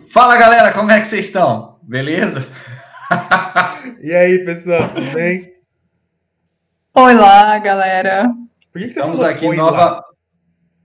Fala 0.00 0.36
galera, 0.36 0.72
como 0.72 0.90
é 0.90 1.00
que 1.00 1.06
vocês 1.06 1.26
estão? 1.26 1.78
Beleza? 1.82 2.46
e 4.00 4.12
aí, 4.12 4.44
pessoal, 4.44 4.88
tudo 4.88 5.12
bem? 5.12 5.54
Olá, 6.94 7.58
galera. 7.58 8.30
Estamos 8.74 9.22
aqui 9.22 9.48
nova. 9.54 10.02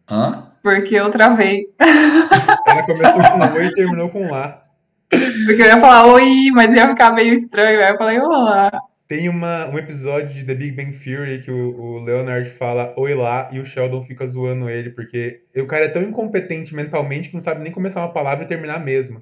Hã? 0.09 0.51
Porque 0.63 0.95
eu 0.95 1.09
travei. 1.09 1.65
Ela 1.79 2.85
começou 2.85 3.21
com 3.21 3.57
oi 3.57 3.65
e 3.65 3.73
terminou 3.73 4.09
com 4.09 4.27
lá. 4.29 4.63
Porque 5.09 5.61
eu 5.61 5.65
ia 5.65 5.79
falar 5.79 6.05
oi, 6.13 6.49
mas 6.53 6.73
ia 6.73 6.87
ficar 6.87 7.11
meio 7.11 7.33
estranho. 7.33 7.83
Aí 7.83 7.91
eu 7.91 7.97
falei 7.97 8.19
olá. 8.19 8.71
Tem 9.11 9.27
uma, 9.27 9.67
um 9.67 9.77
episódio 9.77 10.29
de 10.29 10.45
The 10.45 10.55
Big 10.55 10.71
Bang 10.71 10.97
Theory 10.97 11.41
que 11.41 11.51
o, 11.51 11.77
o 11.77 12.01
Leonard 12.01 12.49
fala 12.49 12.93
oi 12.95 13.13
lá 13.13 13.49
e 13.51 13.59
o 13.59 13.65
Sheldon 13.65 14.01
fica 14.01 14.25
zoando 14.25 14.69
ele, 14.69 14.89
porque 14.89 15.41
o 15.53 15.65
cara 15.65 15.83
é 15.83 15.89
tão 15.89 16.01
incompetente 16.01 16.73
mentalmente 16.73 17.27
que 17.27 17.35
não 17.35 17.41
sabe 17.41 17.61
nem 17.61 17.73
começar 17.73 17.99
uma 17.99 18.13
palavra 18.13 18.45
e 18.45 18.47
terminar 18.47 18.75
a 18.75 18.79
mesma. 18.79 19.21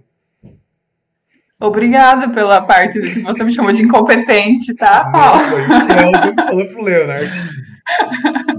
Obrigada 1.60 2.30
pela 2.30 2.61
parte 2.61 3.00
que 3.00 3.21
você 3.21 3.44
me 3.44 3.52
chamou 3.52 3.71
de 3.71 3.82
incompetente, 3.82 4.75
tá, 4.75 5.10
Paulo? 5.11 5.42
Não, 5.42 5.50
foi 5.50 5.64
o 5.64 5.88
Sheldon 5.88 6.36
que 6.36 6.44
falou 6.44 6.66
pro 6.68 6.83
Leonard. 6.83 7.32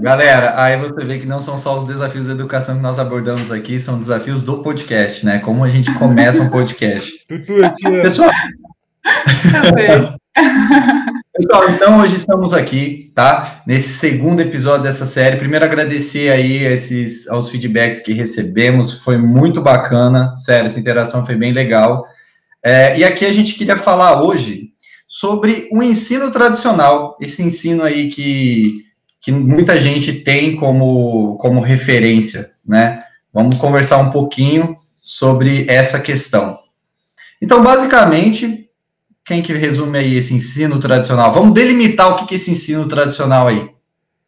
Galera, 0.01 0.61
aí 0.61 0.75
você 0.75 1.05
vê 1.05 1.17
que 1.17 1.25
não 1.25 1.39
são 1.39 1.57
só 1.57 1.77
os 1.77 1.87
desafios 1.87 2.27
da 2.27 2.33
educação 2.33 2.75
que 2.75 2.81
nós 2.81 2.99
abordamos 2.99 3.53
aqui, 3.53 3.79
são 3.79 3.97
desafios 3.97 4.43
do 4.43 4.61
podcast, 4.61 5.25
né? 5.25 5.39
Como 5.39 5.63
a 5.63 5.69
gente 5.69 5.93
começa 5.93 6.43
um 6.43 6.49
podcast. 6.49 7.25
Tutu, 7.25 7.53
eu 7.53 7.71
te 7.71 7.87
amo. 7.87 8.01
Pessoal. 8.01 8.31
Pessoal, 11.41 11.71
então 11.71 11.99
hoje 11.99 12.17
estamos 12.17 12.53
aqui, 12.53 13.11
tá? 13.15 13.63
Nesse 13.65 13.89
segundo 13.97 14.41
episódio 14.41 14.83
dessa 14.83 15.07
série. 15.07 15.37
Primeiro 15.37 15.65
agradecer 15.65 16.29
aí 16.29 16.63
esses 16.65 17.27
aos 17.27 17.49
feedbacks 17.49 17.99
que 17.99 18.13
recebemos, 18.13 19.01
foi 19.01 19.17
muito 19.17 19.59
bacana, 19.59 20.35
sério, 20.35 20.67
essa 20.67 20.79
interação 20.79 21.25
foi 21.25 21.35
bem 21.35 21.51
legal. 21.51 22.05
É, 22.63 22.95
e 22.95 23.03
aqui 23.03 23.25
a 23.25 23.33
gente 23.33 23.55
queria 23.55 23.75
falar 23.75 24.21
hoje 24.21 24.69
sobre 25.07 25.67
o 25.71 25.81
ensino 25.81 26.29
tradicional, 26.29 27.17
esse 27.19 27.41
ensino 27.41 27.81
aí 27.83 28.09
que, 28.09 28.85
que 29.19 29.31
muita 29.31 29.79
gente 29.79 30.13
tem 30.13 30.55
como, 30.55 31.37
como 31.37 31.59
referência, 31.59 32.45
né? 32.67 32.99
Vamos 33.33 33.57
conversar 33.57 33.97
um 33.97 34.11
pouquinho 34.11 34.77
sobre 35.01 35.65
essa 35.67 35.99
questão. 35.99 36.59
Então, 37.41 37.63
basicamente, 37.63 38.69
quem 39.31 39.41
que 39.41 39.53
resume 39.53 39.97
aí 39.97 40.17
esse 40.17 40.33
ensino 40.33 40.77
tradicional? 40.77 41.31
Vamos 41.31 41.53
delimitar 41.53 42.11
o 42.11 42.17
que, 42.17 42.25
que 42.25 42.33
é 42.33 42.35
esse 42.35 42.51
ensino 42.51 42.85
tradicional 42.85 43.47
aí. 43.47 43.69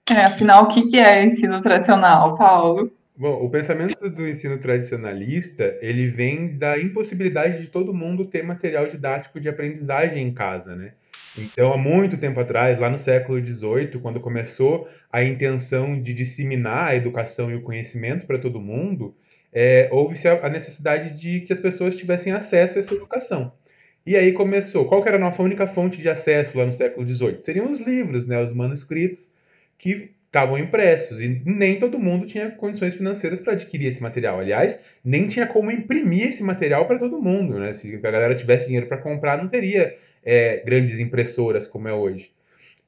É, 0.10 0.24
afinal, 0.24 0.64
o 0.64 0.68
que, 0.68 0.88
que 0.88 0.98
é 0.98 1.26
ensino 1.26 1.60
tradicional, 1.62 2.36
Paulo? 2.36 2.90
Bom, 3.14 3.44
o 3.44 3.50
pensamento 3.50 4.10
do 4.10 4.26
ensino 4.26 4.58
tradicionalista, 4.60 5.78
ele 5.82 6.08
vem 6.08 6.58
da 6.58 6.80
impossibilidade 6.80 7.60
de 7.60 7.68
todo 7.68 7.94
mundo 7.94 8.24
ter 8.24 8.44
material 8.44 8.88
didático 8.88 9.42
de 9.42 9.50
aprendizagem 9.50 10.26
em 10.26 10.34
casa, 10.34 10.74
né? 10.74 10.94
Então, 11.38 11.74
há 11.74 11.78
muito 11.78 12.18
tempo 12.18 12.40
atrás, 12.40 12.80
lá 12.80 12.90
no 12.90 12.98
século 12.98 13.46
XVIII, 13.46 14.00
quando 14.02 14.22
começou 14.22 14.88
a 15.12 15.22
intenção 15.22 16.02
de 16.02 16.14
disseminar 16.14 16.92
a 16.92 16.96
educação 16.96 17.52
e 17.52 17.56
o 17.56 17.62
conhecimento 17.62 18.26
para 18.26 18.40
todo 18.40 18.58
mundo, 18.58 19.14
é, 19.52 19.90
houve-se 19.92 20.30
a 20.30 20.50
necessidade 20.50 21.20
de 21.20 21.42
que 21.42 21.52
as 21.52 21.60
pessoas 21.60 21.98
tivessem 21.98 22.32
acesso 22.32 22.78
a 22.78 22.80
essa 22.80 22.94
educação. 22.94 23.52
E 24.06 24.18
aí 24.18 24.34
começou. 24.34 24.86
Qual 24.86 25.06
era 25.06 25.16
a 25.16 25.20
nossa 25.20 25.42
única 25.42 25.66
fonte 25.66 26.02
de 26.02 26.10
acesso 26.10 26.58
lá 26.58 26.66
no 26.66 26.74
século 26.74 27.08
XVIII? 27.08 27.38
Seriam 27.42 27.72
os 27.72 27.80
livros, 27.80 28.28
né, 28.28 28.42
os 28.44 28.54
manuscritos 28.54 29.34
que 29.78 30.12
estavam 30.26 30.58
impressos 30.58 31.22
e 31.22 31.42
nem 31.46 31.78
todo 31.78 32.00
mundo 32.00 32.26
tinha 32.26 32.50
condições 32.50 32.96
financeiras 32.96 33.40
para 33.40 33.54
adquirir 33.54 33.88
esse 33.88 34.02
material. 34.02 34.40
Aliás, 34.40 34.98
nem 35.06 35.28
tinha 35.28 35.46
como 35.46 35.72
imprimir 35.72 36.30
esse 36.30 36.44
material 36.44 36.88
para 36.88 36.98
todo 36.98 37.22
mundo. 37.22 37.60
Né? 37.60 37.74
Se 37.76 37.96
a 37.96 38.12
galera 38.12 38.36
tivesse 38.36 38.66
dinheiro 38.66 38.88
para 38.88 38.98
comprar, 38.98 39.38
não 39.38 39.48
teria 39.48 39.94
é, 40.26 40.64
grandes 40.66 41.00
impressoras 41.00 41.68
como 41.68 41.88
é 41.88 41.94
hoje. 41.94 42.32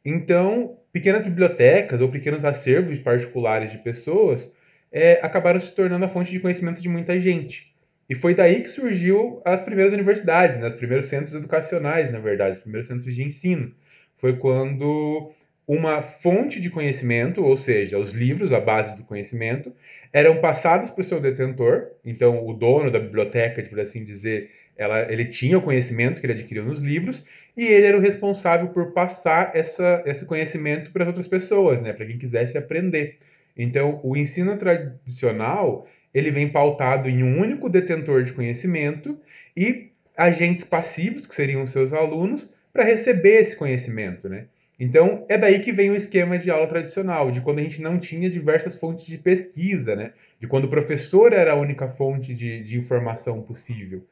Então, 0.03 0.77
pequenas 0.91 1.23
bibliotecas 1.23 2.01
ou 2.01 2.09
pequenos 2.09 2.43
acervos 2.43 2.97
particulares 2.99 3.71
de 3.71 3.77
pessoas 3.77 4.53
é, 4.91 5.19
acabaram 5.21 5.59
se 5.59 5.73
tornando 5.73 6.05
a 6.05 6.09
fonte 6.09 6.31
de 6.31 6.39
conhecimento 6.39 6.81
de 6.81 6.89
muita 6.89 7.19
gente. 7.21 7.74
E 8.09 8.15
foi 8.15 8.35
daí 8.35 8.61
que 8.61 8.69
surgiu 8.69 9.41
as 9.43 9.63
primeiras 9.63 9.93
universidades, 9.93 10.59
né? 10.59 10.67
os 10.67 10.75
primeiros 10.75 11.07
centros 11.07 11.33
educacionais, 11.33 12.11
na 12.11 12.19
verdade, 12.19 12.57
os 12.57 12.59
primeiros 12.59 12.87
centros 12.87 13.15
de 13.15 13.23
ensino. 13.23 13.73
Foi 14.17 14.37
quando 14.37 15.31
uma 15.67 16.03
fonte 16.03 16.61
de 16.61 16.69
conhecimento, 16.69 17.43
ou 17.43 17.57
seja, 17.57 17.97
os 17.97 18.13
livros, 18.13 18.53
a 18.53 18.59
base 18.59 18.95
do 18.95 19.03
conhecimento, 19.03 19.73
eram 20.13 20.39
passados 20.39 20.91
para 20.91 21.01
o 21.01 21.03
seu 21.03 21.19
detentor. 21.19 21.87
Então, 22.05 22.45
o 22.45 22.53
dono 22.53 22.91
da 22.91 22.99
biblioteca, 22.99 23.63
por 23.63 23.79
assim 23.79 24.05
dizer, 24.05 24.51
ela, 24.77 25.11
ele 25.11 25.25
tinha 25.25 25.57
o 25.57 25.61
conhecimento 25.61 26.19
que 26.19 26.27
ele 26.27 26.33
adquiriu 26.33 26.63
nos 26.63 26.81
livros 26.81 27.27
e 27.57 27.65
ele 27.65 27.87
era 27.87 27.97
o 27.97 28.01
responsável 28.01 28.67
por 28.67 28.91
passar 28.91 29.51
essa, 29.55 30.03
esse 30.05 30.25
conhecimento 30.25 30.91
para 30.91 31.03
as 31.03 31.07
outras 31.07 31.27
pessoas, 31.27 31.81
né? 31.81 31.93
para 31.93 32.05
quem 32.05 32.17
quisesse 32.17 32.57
aprender. 32.57 33.17
Então, 33.57 33.99
o 34.03 34.15
ensino 34.15 34.55
tradicional 34.57 35.87
ele 36.15 36.31
vem 36.31 36.47
pautado 36.49 37.09
em 37.09 37.21
um 37.21 37.41
único 37.41 37.69
detentor 37.69 38.23
de 38.23 38.31
conhecimento 38.31 39.19
e 39.55 39.91
agentes 40.15 40.63
passivos, 40.63 41.27
que 41.27 41.35
seriam 41.35 41.61
os 41.61 41.71
seus 41.71 41.91
alunos, 41.91 42.55
para 42.71 42.85
receber 42.85 43.41
esse 43.41 43.57
conhecimento, 43.57 44.29
né? 44.29 44.45
Então, 44.79 45.25
é 45.29 45.37
daí 45.37 45.59
que 45.59 45.73
vem 45.73 45.91
o 45.91 45.95
esquema 45.95 46.37
de 46.37 46.49
aula 46.49 46.67
tradicional, 46.67 47.31
de 47.31 47.41
quando 47.41 47.59
a 47.59 47.61
gente 47.61 47.81
não 47.81 47.99
tinha 47.99 48.29
diversas 48.29 48.79
fontes 48.79 49.05
de 49.05 49.17
pesquisa, 49.17 49.93
né? 49.95 50.13
De 50.39 50.47
quando 50.47 50.65
o 50.65 50.69
professor 50.69 51.33
era 51.33 51.51
a 51.51 51.55
única 51.55 51.89
fonte 51.89 52.33
de, 52.33 52.61
de 52.63 52.77
informação 52.77 53.41
possível. 53.41 54.05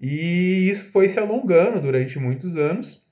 E 0.00 0.70
isso 0.70 0.92
foi 0.92 1.08
se 1.08 1.18
alongando 1.18 1.80
durante 1.80 2.20
muitos 2.20 2.56
anos. 2.56 3.04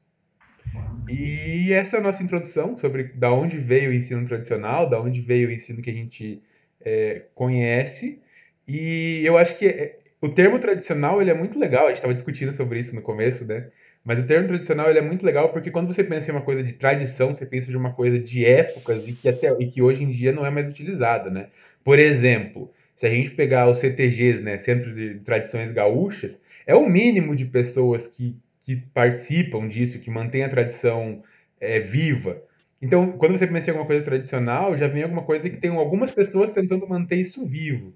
E 1.09 1.73
essa 1.73 1.97
é 1.97 2.01
a 2.01 2.03
nossa 2.03 2.23
introdução 2.23 2.79
sobre 2.79 3.05
da 3.05 3.33
onde 3.33 3.59
veio 3.59 3.91
o 3.91 3.95
ensino 3.95 4.25
tradicional, 4.25 4.89
da 4.89 5.01
onde 5.01 5.21
veio 5.21 5.49
o 5.49 5.53
ensino 5.53 5.83
que 5.83 5.91
a 5.91 5.95
gente 5.95 6.43
é, 6.81 7.23
conhece. 7.35 8.21
E 8.69 9.23
eu 9.25 9.39
acho 9.39 9.59
que 9.59 9.67
é, 9.67 9.99
o 10.21 10.29
termo 10.29 10.59
tradicional 10.59 11.21
ele 11.21 11.31
é 11.31 11.35
muito 11.35 11.59
legal, 11.59 11.85
a 11.85 11.89
gente 11.89 11.97
estava 11.97 12.15
discutindo 12.15 12.53
sobre 12.53 12.81
isso 12.81 12.95
no 12.95 13.03
começo, 13.03 13.47
né? 13.47 13.69
Mas 14.05 14.21
o 14.21 14.27
termo 14.27 14.47
tradicional 14.47 14.89
ele 14.89 14.99
é 14.99 15.03
muito 15.03 15.27
legal 15.27 15.53
porque 15.53 15.71
quando 15.71 15.93
você 15.93 16.03
pensa 16.05 16.31
em 16.31 16.35
uma 16.35 16.43
coisa 16.43 16.63
de 16.63 16.75
tradição, 16.75 17.35
você 17.35 17.45
pensa 17.45 17.71
de 17.71 17.77
uma 17.77 17.93
coisa 17.93 18.19
de 18.19 18.45
épocas 18.45 19.07
e 19.09 19.13
que, 19.13 19.29
até, 19.29 19.51
e 19.59 19.67
que 19.67 19.83
hoje 19.83 20.05
em 20.05 20.11
dia 20.11 20.33
não 20.33 20.47
é 20.47 20.51
mais 20.51 20.69
utilizada, 20.69 21.31
né? 21.31 21.49
Por 21.85 21.99
exemplo, 21.99 22.71
se 22.95 23.07
a 23.07 23.11
gente 23.11 23.31
pegar 23.33 23.69
os 23.69 23.79
CTGs, 23.79 24.43
né, 24.43 24.59
Centros 24.59 24.95
de 24.95 25.17
Tradições 25.21 25.73
Gaúchas, 25.73 26.41
é 26.67 26.75
o 26.75 26.89
mínimo 26.89 27.37
de 27.37 27.45
pessoas 27.45 28.07
que, 28.07 28.35
que 28.65 28.77
participam 28.95 29.69
disso, 29.69 30.01
que 30.01 30.11
mantêm 30.11 30.45
a 30.45 30.49
tradição 30.49 31.23
é, 31.61 31.79
viva. 31.81 32.41
Então, 32.81 33.13
quando 33.13 33.37
você 33.37 33.47
pensa 33.47 33.69
em 33.69 33.73
alguma 33.73 33.87
coisa 33.87 34.05
tradicional, 34.05 34.77
já 34.79 34.87
vem 34.87 35.03
alguma 35.03 35.23
coisa 35.23 35.51
que 35.51 35.59
tem 35.59 35.71
algumas 35.71 36.11
pessoas 36.11 36.51
tentando 36.51 36.89
manter 36.89 37.17
isso 37.17 37.45
vivo. 37.45 37.93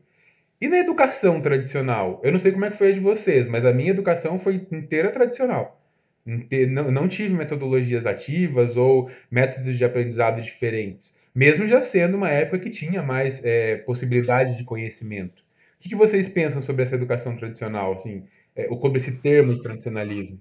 E 0.60 0.68
na 0.68 0.76
educação 0.76 1.40
tradicional? 1.40 2.20
Eu 2.22 2.30
não 2.30 2.38
sei 2.38 2.52
como 2.52 2.66
é 2.66 2.70
que 2.70 2.76
foi 2.76 2.90
a 2.90 2.92
de 2.92 3.00
vocês, 3.00 3.46
mas 3.46 3.64
a 3.64 3.72
minha 3.72 3.90
educação 3.90 4.38
foi 4.38 4.66
inteira 4.70 5.10
tradicional. 5.10 5.80
Não, 6.92 7.08
tive 7.08 7.32
metodologias 7.32 8.04
ativas 8.04 8.76
ou 8.76 9.10
métodos 9.30 9.78
de 9.78 9.84
aprendizado 9.84 10.42
diferentes, 10.42 11.16
mesmo 11.34 11.66
já 11.66 11.80
sendo 11.80 12.18
uma 12.18 12.28
época 12.28 12.58
que 12.58 12.68
tinha 12.68 13.02
mais 13.02 13.42
é, 13.42 13.76
possibilidade 13.78 14.58
de 14.58 14.64
conhecimento. 14.64 15.40
O 15.78 15.82
que, 15.82 15.88
que, 15.88 15.94
vocês 15.94 16.28
pensam 16.28 16.60
sobre 16.60 16.82
essa 16.82 16.94
educação 16.94 17.34
tradicional, 17.34 17.94
assim, 17.94 18.24
é, 18.54 18.68
sobre 18.68 18.98
esse 18.98 19.16
termo 19.16 19.54
de 19.54 19.62
tradicionalismo? 19.62 20.38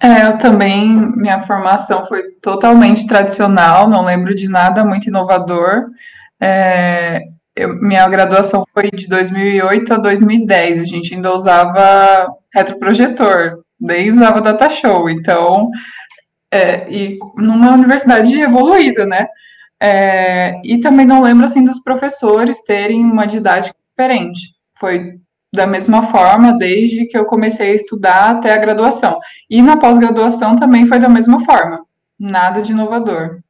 É, 0.00 0.26
eu 0.26 0.38
também, 0.38 1.10
minha 1.16 1.40
formação 1.40 2.06
foi 2.06 2.30
totalmente 2.42 3.06
tradicional, 3.06 3.88
não 3.88 4.04
lembro 4.04 4.34
de 4.34 4.48
nada 4.48 4.84
muito 4.84 5.08
inovador. 5.08 5.86
É, 6.40 7.20
eu, 7.56 7.80
minha 7.80 8.08
graduação 8.08 8.64
foi 8.72 8.90
de 8.90 9.08
2008 9.08 9.94
a 9.94 9.98
2010. 9.98 10.80
A 10.80 10.84
gente 10.84 11.14
ainda 11.14 11.34
usava 11.34 12.28
retroprojetor, 12.54 13.62
nem 13.80 14.10
usava 14.10 14.40
data 14.40 14.68
show. 14.70 15.10
Então, 15.10 15.70
é, 16.52 16.90
e 16.90 17.18
numa 17.36 17.72
universidade 17.74 18.40
evoluída, 18.40 19.04
né? 19.04 19.26
É, 19.80 20.60
e 20.64 20.78
também 20.80 21.06
não 21.06 21.22
lembro 21.22 21.44
assim 21.44 21.62
dos 21.64 21.80
professores 21.82 22.62
terem 22.64 23.04
uma 23.04 23.26
didática 23.26 23.76
diferente. 23.90 24.40
Foi 24.78 25.18
da 25.52 25.66
mesma 25.66 26.02
forma 26.04 26.56
desde 26.58 27.06
que 27.06 27.16
eu 27.16 27.24
comecei 27.24 27.72
a 27.72 27.74
estudar 27.74 28.30
até 28.30 28.52
a 28.52 28.58
graduação. 28.58 29.18
E 29.48 29.62
na 29.62 29.76
pós-graduação 29.76 30.56
também 30.56 30.86
foi 30.86 30.98
da 30.98 31.08
mesma 31.08 31.44
forma. 31.44 31.80
Nada 32.18 32.60
de 32.60 32.72
inovador. 32.72 33.40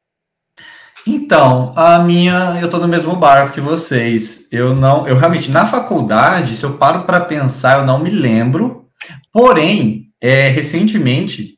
Então, 1.11 1.71
a 1.75 1.97
minha, 1.97 2.59
eu 2.61 2.69
tô 2.69 2.77
no 2.77 2.87
mesmo 2.87 3.15
barco 3.15 3.53
que 3.53 3.59
vocês. 3.59 4.47
Eu 4.51 4.75
não, 4.75 5.07
eu 5.07 5.17
realmente 5.17 5.49
na 5.49 5.65
faculdade, 5.65 6.55
se 6.55 6.63
eu 6.63 6.73
paro 6.73 7.03
para 7.03 7.19
pensar, 7.19 7.79
eu 7.79 7.85
não 7.85 7.97
me 7.97 8.11
lembro. 8.11 8.85
Porém, 9.33 10.11
é, 10.21 10.49
recentemente, 10.49 11.57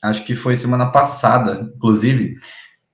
acho 0.00 0.24
que 0.24 0.36
foi 0.36 0.54
semana 0.54 0.86
passada, 0.86 1.68
inclusive, 1.74 2.36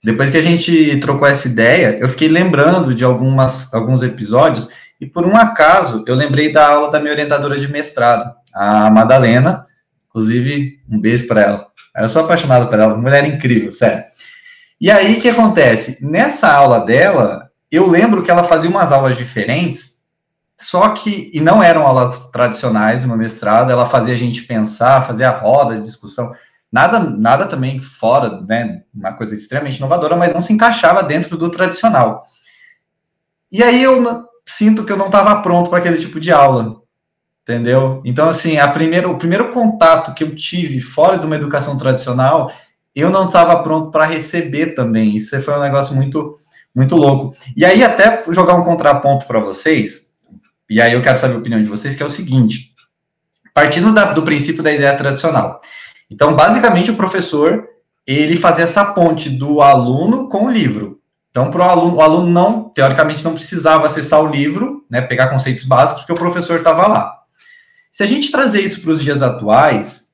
depois 0.03 0.31
que 0.31 0.39
a 0.39 0.43
gente 0.43 0.99
trocou 0.99 1.29
essa 1.29 1.47
ideia, 1.47 1.99
eu 2.01 2.09
fiquei 2.09 2.29
lembrando 2.29 2.95
de 2.95 3.05
algumas, 3.05 3.75
alguns 3.75 4.03
episódios 4.03 4.71
E 4.99 5.07
por 5.07 5.27
um 5.27 5.37
acaso, 5.37 6.05
eu 6.07 6.15
lembrei 6.15 6.51
da 6.51 6.69
aula 6.69 6.91
da 6.91 7.01
minha 7.01 7.13
orientadora 7.13 7.61
de 7.61 7.69
mestrado, 7.71 8.35
a 8.55 8.91
Madalena. 8.91 9.67
Inclusive, 10.09 10.81
um 10.89 10.99
beijo 10.99 11.27
para 11.27 11.43
ela. 11.43 11.67
Eu 11.95 12.09
sou 12.09 12.25
apaixonado 12.25 12.67
por 12.67 12.79
ela, 12.79 12.97
mulher 12.97 13.27
incrível, 13.27 13.71
sério. 13.71 14.05
E 14.81 14.91
aí, 14.91 15.17
o 15.17 15.21
que 15.21 15.29
acontece? 15.29 16.05
Nessa 16.05 16.53
aula 16.53 16.81
dela, 16.81 17.51
eu 17.71 17.89
lembro 17.89 18.23
que 18.23 18.31
ela 18.31 18.45
fazia 18.45 18.71
umas 18.71 18.93
aulas 18.93 19.17
diferentes, 19.17 19.99
só 20.57 20.91
que, 20.91 21.31
e 21.33 21.41
não 21.41 21.63
eram 21.63 21.87
aulas 21.87 22.27
tradicionais, 22.31 23.05
uma 23.05 23.17
mestrado, 23.17 23.71
ela 23.71 23.87
fazia 23.87 24.15
a 24.15 24.17
gente 24.17 24.43
pensar, 24.43 25.07
fazia 25.07 25.29
a 25.29 25.39
roda 25.39 25.77
de 25.77 25.83
discussão, 25.83 26.33
nada, 26.71 26.99
nada 26.99 27.47
também 27.47 27.81
fora, 27.81 28.41
né, 28.43 28.83
uma 28.95 29.13
coisa 29.13 29.35
extremamente 29.35 29.79
inovadora, 29.79 30.17
mas 30.17 30.33
não 30.33 30.43
se 30.43 30.53
encaixava 30.53 31.03
dentro 31.03 31.37
do 31.37 31.51
tradicional. 31.51 32.25
E 33.51 33.63
aí 33.63 33.83
eu 33.83 34.03
sinto 34.47 34.85
que 34.85 34.93
eu 34.93 34.97
não 34.97 35.07
estava 35.07 35.43
pronto 35.43 35.71
para 35.71 35.79
aquele 35.79 35.97
tipo 35.97 36.19
de 36.21 36.33
aula, 36.33 36.77
entendeu? 37.43 38.03
Então, 38.05 38.29
assim, 38.29 38.59
a 38.59 38.69
primeiro, 38.69 39.11
o 39.11 39.19
primeiro 39.19 39.53
contato 39.53 40.15
que 40.15 40.25
eu 40.25 40.35
tive 40.35 40.81
fora 40.81 41.19
de 41.19 41.27
uma 41.27 41.37
educação 41.37 41.79
tradicional, 41.79 42.53
eu 43.01 43.11
não 43.11 43.27
estava 43.27 43.63
pronto 43.63 43.91
para 43.91 44.05
receber 44.05 44.75
também. 44.75 45.17
Isso 45.17 45.41
foi 45.41 45.55
um 45.55 45.63
negócio 45.63 45.95
muito, 45.95 46.37
muito 46.75 46.97
louco. 46.97 47.37
E 47.57 47.65
aí, 47.65 47.83
até 47.85 48.23
jogar 48.33 48.55
um 48.55 48.65
contraponto 48.65 49.27
para 49.27 49.39
vocês, 49.39 50.15
e 50.69 50.81
aí 50.81 50.93
eu 50.93 51.03
quero 51.03 51.17
saber 51.17 51.35
a 51.35 51.39
opinião 51.39 51.63
de 51.63 51.69
vocês, 51.69 51.95
que 51.95 52.03
é 52.03 52.07
o 52.07 52.11
seguinte: 52.11 52.73
partindo 53.55 53.93
da, 53.93 54.13
do 54.13 54.23
princípio 54.23 54.63
da 54.63 54.73
ideia 54.73 54.97
tradicional. 54.97 55.61
Então, 56.11 56.35
basicamente, 56.35 56.91
o 56.91 56.97
professor 56.97 57.69
ele 58.07 58.37
fazia 58.37 58.65
essa 58.65 58.87
ponte 58.87 59.29
do 59.29 59.61
aluno 59.61 60.31
com 60.31 60.47
o 60.47 60.51
livro. 60.51 60.99
Então, 61.31 61.51
pro 61.51 61.63
aluno, 61.63 61.97
o 61.97 62.01
aluno 62.01 62.27
não, 62.27 62.71
teoricamente, 62.71 63.23
não 63.23 63.35
precisava 63.35 63.85
acessar 63.85 64.23
o 64.23 64.31
livro, 64.31 64.83
né, 64.91 65.03
pegar 65.03 65.29
conceitos 65.29 65.65
básicos, 65.65 66.03
porque 66.03 66.15
o 66.15 66.17
professor 66.17 66.57
estava 66.57 66.87
lá. 66.87 67.19
Se 67.93 68.03
a 68.03 68.07
gente 68.07 68.31
trazer 68.31 68.63
isso 68.63 68.81
para 68.81 68.93
os 68.93 69.03
dias 69.03 69.21
atuais, 69.21 70.08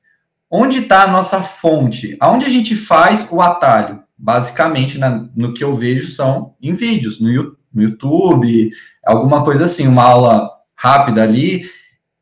onde 0.51 0.79
está 0.79 1.03
a 1.03 1.11
nossa 1.11 1.41
fonte? 1.41 2.15
Aonde 2.19 2.45
a 2.45 2.49
gente 2.49 2.75
faz 2.75 3.29
o 3.31 3.41
atalho? 3.41 4.03
Basicamente, 4.17 4.97
na, 4.97 5.27
no 5.35 5.53
que 5.53 5.63
eu 5.63 5.73
vejo, 5.73 6.11
são 6.11 6.55
em 6.61 6.73
vídeos, 6.73 7.19
no, 7.19 7.29
no 7.73 7.81
YouTube, 7.81 8.69
alguma 9.05 9.43
coisa 9.43 9.65
assim, 9.65 9.87
uma 9.87 10.03
aula 10.03 10.49
rápida 10.75 11.23
ali. 11.23 11.69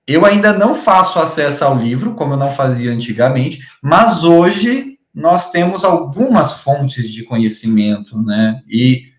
Eu 0.08 0.26
ainda 0.26 0.54
não 0.54 0.76
faço 0.76 1.20
acesso 1.20 1.64
ao 1.64 1.78
livro, 1.78 2.16
como 2.16 2.34
eu 2.34 2.38
não 2.38 2.52
fazia 2.52 2.92
antigamente, 2.92 3.60
mas 3.82 4.24
hoje 4.24 4.98
nós 5.14 5.52
temos 5.52 5.84
algumas 5.84 6.62
fontes 6.62 7.12
de 7.12 7.24
conhecimento, 7.24 8.20
né? 8.22 8.62
E 8.68 9.14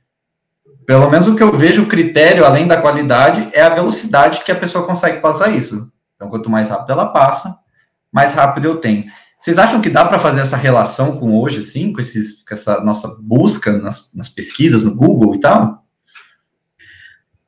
pelo 0.86 1.10
menos 1.10 1.26
o 1.28 1.34
que 1.34 1.42
eu 1.42 1.52
vejo, 1.52 1.82
o 1.82 1.88
critério, 1.88 2.44
além 2.44 2.66
da 2.66 2.80
qualidade, 2.80 3.48
é 3.52 3.62
a 3.62 3.70
velocidade 3.70 4.44
que 4.44 4.52
a 4.52 4.56
pessoa 4.56 4.86
consegue 4.86 5.20
passar 5.20 5.54
isso. 5.54 5.90
Então, 6.14 6.28
quanto 6.28 6.50
mais 6.50 6.68
rápido 6.68 6.92
ela 6.92 7.06
passa, 7.06 7.56
mais 8.14 8.32
rápido 8.32 8.66
eu 8.66 8.76
tenho. 8.76 9.06
Vocês 9.36 9.58
acham 9.58 9.80
que 9.80 9.90
dá 9.90 10.04
para 10.04 10.18
fazer 10.18 10.40
essa 10.40 10.56
relação 10.56 11.18
com 11.18 11.38
hoje, 11.38 11.58
assim, 11.58 11.92
com, 11.92 12.00
esses, 12.00 12.44
com 12.44 12.54
essa 12.54 12.80
nossa 12.82 13.18
busca 13.20 13.72
nas, 13.72 14.14
nas 14.14 14.28
pesquisas 14.28 14.84
no 14.84 14.94
Google 14.94 15.34
e 15.34 15.40
tal? 15.40 15.82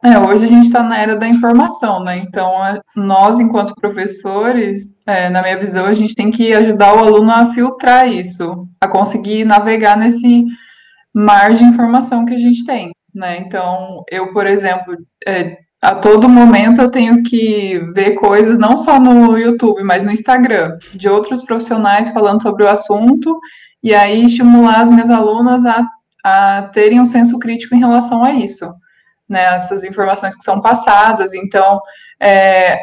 É, 0.04 0.18
hoje 0.18 0.44
a 0.44 0.48
gente 0.48 0.66
está 0.66 0.82
na 0.82 0.98
era 0.98 1.16
da 1.16 1.26
informação, 1.26 2.04
né? 2.04 2.18
Então, 2.18 2.52
nós, 2.94 3.40
enquanto 3.40 3.74
professores, 3.74 4.98
é, 5.06 5.30
na 5.30 5.40
minha 5.40 5.58
visão, 5.58 5.86
a 5.86 5.92
gente 5.92 6.14
tem 6.14 6.30
que 6.30 6.52
ajudar 6.52 6.94
o 6.94 6.98
aluno 6.98 7.30
a 7.30 7.46
filtrar 7.54 8.06
isso, 8.06 8.69
a 8.80 8.86
conseguir 8.86 9.44
navegar 9.44 9.96
nesse 9.96 10.44
mar 11.14 11.54
de 11.54 11.64
informação 11.64 12.26
que 12.26 12.34
a 12.34 12.38
gente 12.38 12.64
tem, 12.64 12.92
né? 13.14 13.38
Então, 13.38 14.04
eu, 14.10 14.32
por 14.32 14.46
exemplo, 14.46 14.96
é, 15.26 15.56
a 15.86 15.94
todo 15.94 16.28
momento 16.28 16.80
eu 16.80 16.90
tenho 16.90 17.22
que 17.22 17.78
ver 17.94 18.12
coisas 18.12 18.58
não 18.58 18.76
só 18.76 18.98
no 18.98 19.36
YouTube, 19.36 19.82
mas 19.82 20.04
no 20.04 20.12
Instagram, 20.12 20.78
de 20.92 21.08
outros 21.08 21.44
profissionais 21.44 22.10
falando 22.10 22.42
sobre 22.42 22.64
o 22.64 22.68
assunto, 22.68 23.38
e 23.82 23.94
aí 23.94 24.24
estimular 24.24 24.80
as 24.80 24.90
minhas 24.90 25.10
alunas 25.10 25.64
a, 25.64 25.86
a 26.24 26.62
terem 26.72 27.00
um 27.00 27.06
senso 27.06 27.38
crítico 27.38 27.74
em 27.74 27.78
relação 27.78 28.24
a 28.24 28.32
isso 28.32 28.66
né, 29.28 29.54
essas 29.54 29.84
informações 29.84 30.34
que 30.34 30.44
são 30.44 30.60
passadas. 30.60 31.34
Então, 31.34 31.80
é, 32.20 32.78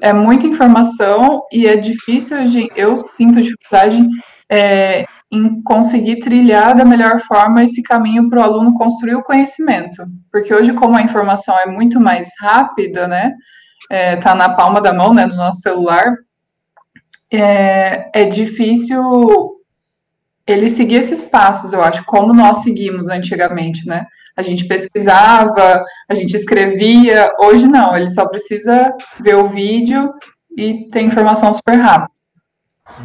é 0.00 0.12
muita 0.12 0.46
informação 0.46 1.42
e 1.52 1.66
é 1.66 1.76
difícil, 1.76 2.38
eu 2.74 2.96
sinto 2.96 3.42
dificuldade 3.42 4.04
é, 4.50 5.04
em 5.30 5.62
conseguir 5.62 6.20
trilhar 6.20 6.76
da 6.76 6.84
melhor 6.84 7.20
forma 7.20 7.64
esse 7.64 7.82
caminho 7.82 8.28
para 8.28 8.40
o 8.40 8.42
aluno 8.42 8.74
construir 8.74 9.16
o 9.16 9.22
conhecimento. 9.22 10.04
Porque 10.30 10.54
hoje, 10.54 10.72
como 10.72 10.96
a 10.96 11.02
informação 11.02 11.58
é 11.58 11.66
muito 11.66 11.98
mais 11.98 12.28
rápida, 12.40 13.08
né, 13.08 13.32
é, 13.90 14.16
tá 14.16 14.34
na 14.34 14.50
palma 14.54 14.80
da 14.80 14.92
mão, 14.92 15.12
né, 15.12 15.26
no 15.26 15.36
nosso 15.36 15.60
celular, 15.60 16.14
é, 17.32 18.08
é 18.14 18.24
difícil 18.24 19.56
ele 20.46 20.68
seguir 20.68 20.96
esses 20.96 21.24
passos, 21.24 21.72
eu 21.72 21.82
acho, 21.82 22.04
como 22.04 22.32
nós 22.32 22.58
seguimos 22.58 23.08
antigamente, 23.08 23.86
né? 23.86 24.06
a 24.36 24.42
gente 24.42 24.66
pesquisava, 24.66 25.82
a 26.08 26.14
gente 26.14 26.36
escrevia. 26.36 27.32
Hoje 27.40 27.66
não, 27.66 27.96
ele 27.96 28.08
só 28.08 28.28
precisa 28.28 28.92
ver 29.20 29.36
o 29.36 29.46
vídeo 29.46 30.12
e 30.56 30.86
ter 30.88 31.00
informação 31.00 31.52
super 31.52 31.76
rápida. 31.76 32.15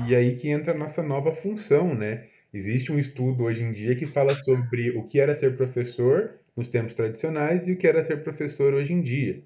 E 0.08 0.16
aí 0.16 0.36
que 0.36 0.50
entra 0.50 0.74
a 0.74 0.78
nossa 0.78 1.02
nova 1.02 1.34
função, 1.34 1.94
né? 1.94 2.24
Existe 2.54 2.92
um 2.92 3.00
estudo 3.00 3.44
hoje 3.44 3.64
em 3.64 3.72
dia 3.72 3.96
que 3.96 4.06
fala 4.06 4.34
sobre 4.36 4.92
o 4.92 5.04
que 5.04 5.20
era 5.20 5.34
ser 5.34 5.58
professor 5.58 6.32
nos 6.56 6.68
tempos 6.68 6.96
tradicionais 6.96 7.68
e 7.68 7.74
o 7.74 7.78
que 7.78 7.88
era 7.88 8.04
ser 8.04 8.24
professor 8.24 8.74
hoje 8.74 8.94
em 8.94 9.02
dia. 9.02 9.42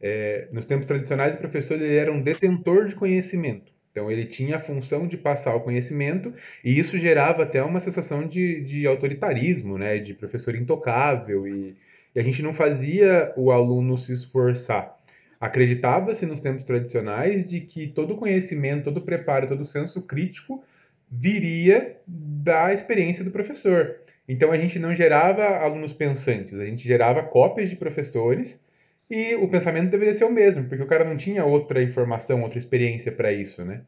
É, 0.00 0.48
nos 0.52 0.66
tempos 0.66 0.86
tradicionais, 0.86 1.34
o 1.34 1.38
professor 1.38 1.74
ele 1.74 1.96
era 1.96 2.12
um 2.12 2.22
detentor 2.22 2.86
de 2.86 2.94
conhecimento. 2.94 3.72
Então 3.90 4.10
ele 4.10 4.24
tinha 4.26 4.56
a 4.56 4.60
função 4.60 5.06
de 5.06 5.16
passar 5.16 5.54
o 5.54 5.60
conhecimento 5.60 6.32
e 6.64 6.78
isso 6.78 6.96
gerava 6.96 7.42
até 7.42 7.62
uma 7.62 7.80
sensação 7.80 8.26
de, 8.26 8.60
de 8.62 8.86
autoritarismo, 8.86 9.76
né? 9.76 9.98
De 9.98 10.14
professor 10.14 10.54
intocável 10.54 11.46
e, 11.46 11.76
e 12.14 12.20
a 12.20 12.22
gente 12.22 12.42
não 12.42 12.52
fazia 12.52 13.32
o 13.36 13.50
aluno 13.50 13.98
se 13.98 14.12
esforçar. 14.12 14.99
Acreditava-se 15.40 16.26
nos 16.26 16.40
tempos 16.40 16.64
tradicionais 16.64 17.48
de 17.48 17.60
que 17.62 17.88
todo 17.88 18.16
conhecimento, 18.16 18.84
todo 18.84 19.00
preparo, 19.00 19.48
todo 19.48 19.64
senso 19.64 20.06
crítico 20.06 20.62
viria 21.10 21.96
da 22.06 22.74
experiência 22.74 23.24
do 23.24 23.30
professor. 23.30 23.96
Então 24.28 24.52
a 24.52 24.58
gente 24.58 24.78
não 24.78 24.94
gerava 24.94 25.42
alunos 25.42 25.94
pensantes, 25.94 26.54
a 26.54 26.64
gente 26.66 26.86
gerava 26.86 27.22
cópias 27.22 27.70
de 27.70 27.76
professores 27.76 28.64
e 29.10 29.34
o 29.34 29.48
pensamento 29.48 29.90
deveria 29.90 30.14
ser 30.14 30.24
o 30.24 30.30
mesmo, 30.30 30.68
porque 30.68 30.84
o 30.84 30.86
cara 30.86 31.04
não 31.04 31.16
tinha 31.16 31.44
outra 31.44 31.82
informação, 31.82 32.42
outra 32.42 32.58
experiência 32.58 33.10
para 33.10 33.32
isso, 33.32 33.64
né? 33.64 33.80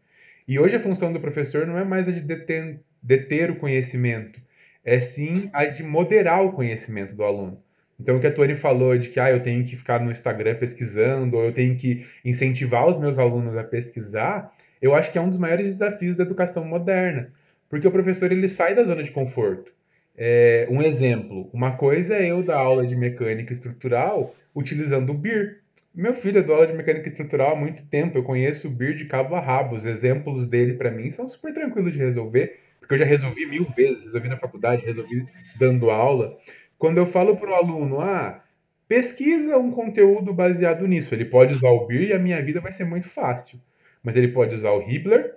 E 0.49 0.59
hoje 0.59 0.75
a 0.75 0.81
função 0.81 1.13
do 1.13 1.21
professor 1.21 1.67
não 1.67 1.79
é 1.79 1.85
mais 1.85 2.09
a 2.09 2.13
de 2.13 2.23
deter, 2.23 2.81
deter 3.01 3.51
o 3.51 3.57
conhecimento, 3.57 4.41
é 4.85 4.99
sim 4.99 5.49
a 5.53 5.67
de 5.67 5.85
moderar 5.85 6.45
o 6.45 6.53
conhecimento 6.53 7.15
do 7.15 7.23
aluno. 7.23 7.63
Então, 8.03 8.17
o 8.17 8.21
que 8.21 8.27
a 8.27 8.33
Tony 8.33 8.57
falou 8.57 8.99
de 8.99 9.11
que 9.11 9.21
ah, 9.21 9.31
eu 9.31 9.41
tenho 9.41 9.65
que 9.65 9.77
ficar 9.77 10.01
no 10.01 10.11
Instagram 10.11 10.57
pesquisando, 10.57 11.37
ou 11.37 11.45
eu 11.45 11.53
tenho 11.53 11.77
que 11.77 12.05
incentivar 12.25 12.89
os 12.89 12.99
meus 12.99 13.17
alunos 13.17 13.57
a 13.57 13.63
pesquisar, 13.63 14.53
eu 14.81 14.93
acho 14.93 15.13
que 15.13 15.19
é 15.19 15.21
um 15.21 15.31
dos 15.31 15.39
maiores 15.39 15.69
desafios 15.69 16.17
da 16.17 16.25
educação 16.25 16.65
moderna. 16.65 17.33
Porque 17.71 17.87
o 17.87 17.93
professor 17.93 18.33
ele 18.33 18.49
sai 18.49 18.75
da 18.75 18.83
zona 18.83 19.05
de 19.05 19.13
conforto. 19.13 19.73
É, 20.19 20.67
um 20.69 20.83
exemplo, 20.83 21.49
uma 21.53 21.77
coisa 21.77 22.17
é 22.17 22.33
eu 22.33 22.43
dar 22.43 22.59
aula 22.59 22.85
de 22.85 22.97
mecânica 22.97 23.53
estrutural 23.53 24.35
utilizando 24.53 25.11
o 25.11 25.15
BIR. 25.15 25.61
Meu 25.95 26.13
filho 26.13 26.41
é 26.41 26.43
do 26.43 26.53
aula 26.53 26.67
de 26.67 26.75
mecânica 26.75 27.07
estrutural 27.07 27.53
há 27.53 27.57
muito 27.57 27.85
tempo, 27.87 28.19
eu 28.19 28.25
conheço 28.25 28.67
o 28.67 28.71
BIR 28.71 28.97
de 28.97 29.05
cabo 29.05 29.37
a 29.37 29.41
rabo. 29.41 29.77
Os 29.77 29.87
exemplos 29.87 30.49
dele 30.49 30.75
para 30.75 30.91
mim 30.91 31.09
são 31.13 31.29
super 31.29 31.53
tranquilos 31.55 31.93
de 31.93 32.01
resolver, 32.01 32.53
porque 32.81 32.95
eu 32.95 32.99
já 32.99 33.05
resolvi 33.05 33.47
mil 33.47 33.65
vezes, 33.65 34.07
resolvi 34.07 34.29
na 34.29 34.37
faculdade, 34.37 34.85
resolvi 34.85 35.25
dando 35.57 35.89
aula. 35.89 36.37
Quando 36.83 36.99
eu 36.99 37.07
falo 37.07 37.37
para 37.37 37.49
o 37.49 37.55
aluno, 37.55 38.01
ah, 38.01 38.43
pesquisa 38.89 39.57
um 39.57 39.71
conteúdo 39.71 40.35
baseado 40.35 40.85
nisso, 40.89 41.15
ele 41.15 41.25
pode 41.25 41.55
usar 41.55 41.71
o 41.71 41.87
BIR 41.87 42.09
e 42.09 42.13
a 42.13 42.19
minha 42.19 42.43
vida 42.43 42.61
vai 42.61 42.73
ser 42.73 42.83
muito 42.83 43.09
fácil. 43.09 43.61
Mas 44.03 44.17
ele 44.17 44.27
pode 44.27 44.53
usar 44.53 44.73
o 44.73 44.83
Hibler, 44.83 45.33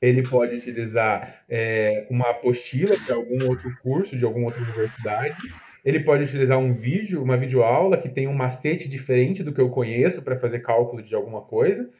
ele 0.00 0.26
pode 0.26 0.56
utilizar 0.56 1.44
é, 1.46 2.06
uma 2.08 2.30
apostila 2.30 2.96
de 2.96 3.12
algum 3.12 3.50
outro 3.50 3.70
curso, 3.82 4.16
de 4.16 4.24
alguma 4.24 4.46
outra 4.46 4.62
universidade. 4.62 5.36
Ele 5.84 6.00
pode 6.00 6.22
utilizar 6.24 6.56
um 6.56 6.72
vídeo, 6.72 7.22
uma 7.22 7.36
videoaula 7.36 7.98
que 7.98 8.08
tem 8.08 8.26
um 8.26 8.32
macete 8.32 8.88
diferente 8.88 9.42
do 9.42 9.52
que 9.52 9.60
eu 9.60 9.68
conheço 9.68 10.24
para 10.24 10.38
fazer 10.38 10.60
cálculo 10.60 11.02
de 11.02 11.14
alguma 11.14 11.42
coisa. 11.42 11.90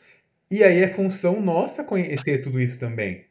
E 0.50 0.64
aí 0.64 0.82
é 0.82 0.88
função 0.88 1.42
nossa 1.42 1.84
conhecer 1.84 2.40
tudo 2.40 2.58
isso 2.58 2.80
também. 2.80 3.26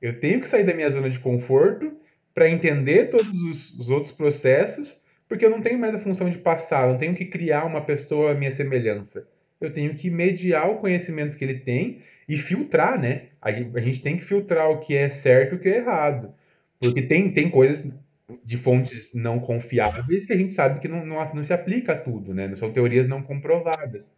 Eu 0.00 0.18
tenho 0.18 0.40
que 0.40 0.48
sair 0.48 0.64
da 0.64 0.72
minha 0.72 0.88
zona 0.88 1.10
de 1.10 1.18
conforto 1.18 1.92
para 2.36 2.48
entender 2.48 3.10
todos 3.10 3.42
os, 3.42 3.74
os, 3.80 3.90
outros 3.90 4.12
processos, 4.12 5.02
porque 5.28 5.44
eu 5.44 5.50
não 5.50 5.60
tenho 5.60 5.80
mais 5.80 5.96
a 5.96 5.98
função 5.98 6.30
de 6.30 6.38
passar, 6.38 6.84
eu 6.84 6.92
não 6.92 6.98
tenho 6.98 7.16
que 7.16 7.24
criar 7.24 7.64
uma 7.64 7.80
pessoa 7.80 8.30
à 8.30 8.34
minha 8.34 8.52
semelhança 8.52 9.26
eu 9.60 9.72
tenho 9.72 9.94
que 9.94 10.10
mediar 10.10 10.70
o 10.70 10.78
conhecimento 10.78 11.36
que 11.36 11.44
ele 11.44 11.58
tem 11.58 11.98
e 12.28 12.36
filtrar, 12.36 13.00
né? 13.00 13.28
A 13.40 13.50
gente, 13.52 13.76
a 13.76 13.80
gente 13.80 14.02
tem 14.02 14.16
que 14.16 14.24
filtrar 14.24 14.70
o 14.70 14.80
que 14.80 14.94
é 14.94 15.08
certo 15.08 15.54
e 15.54 15.56
o 15.56 15.60
que 15.60 15.68
é 15.68 15.78
errado. 15.78 16.32
Porque 16.78 17.02
tem, 17.02 17.32
tem 17.32 17.50
coisas 17.50 17.98
de 18.44 18.56
fontes 18.56 19.14
não 19.14 19.38
confiáveis 19.38 20.26
que 20.26 20.32
a 20.32 20.36
gente 20.36 20.52
sabe 20.52 20.80
que 20.80 20.88
não, 20.88 21.06
não, 21.06 21.16
não 21.16 21.44
se 21.44 21.52
aplica 21.52 21.92
a 21.92 21.98
tudo, 21.98 22.34
né? 22.34 22.54
São 22.56 22.72
teorias 22.72 23.08
não 23.08 23.22
comprovadas. 23.22 24.14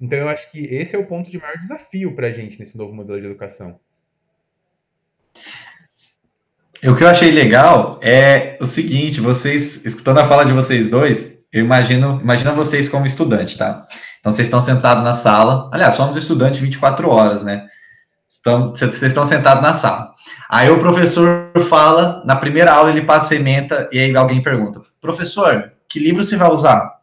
Então 0.00 0.18
eu 0.18 0.28
acho 0.28 0.50
que 0.50 0.64
esse 0.66 0.96
é 0.96 0.98
o 0.98 1.06
ponto 1.06 1.30
de 1.30 1.38
maior 1.38 1.58
desafio 1.58 2.14
para 2.14 2.28
a 2.28 2.32
gente 2.32 2.58
nesse 2.58 2.78
novo 2.78 2.94
modelo 2.94 3.20
de 3.20 3.26
educação. 3.26 3.78
O 6.84 6.94
que 6.94 7.02
eu 7.02 7.08
achei 7.08 7.30
legal 7.30 7.98
é 8.00 8.56
o 8.60 8.66
seguinte, 8.66 9.20
vocês, 9.20 9.84
escutando 9.84 10.18
a 10.18 10.24
fala 10.24 10.44
de 10.44 10.52
vocês 10.52 10.88
dois, 10.88 11.38
eu 11.52 11.64
imagino, 11.64 12.20
imagina 12.22 12.52
vocês 12.52 12.88
como 12.88 13.04
estudante, 13.04 13.58
tá? 13.58 13.84
Então 14.20 14.30
vocês 14.30 14.46
estão 14.46 14.60
sentados 14.60 15.02
na 15.02 15.12
sala, 15.12 15.68
aliás, 15.72 15.94
somos 15.96 16.16
estudantes 16.16 16.60
24 16.60 17.08
horas, 17.08 17.44
né? 17.44 17.66
Estamos, 18.28 18.70
vocês 18.70 19.02
estão 19.02 19.24
sentados 19.24 19.62
na 19.62 19.72
sala. 19.72 20.12
Aí 20.48 20.70
o 20.70 20.78
professor 20.78 21.50
fala, 21.68 22.22
na 22.24 22.36
primeira 22.36 22.72
aula 22.72 22.90
ele 22.90 23.02
passa 23.02 23.34
ementa 23.34 23.88
e 23.90 23.98
aí 23.98 24.14
alguém 24.16 24.42
pergunta: 24.42 24.80
professor, 25.00 25.72
que 25.88 25.98
livro 25.98 26.22
você 26.22 26.36
vai 26.36 26.50
usar? 26.50 26.98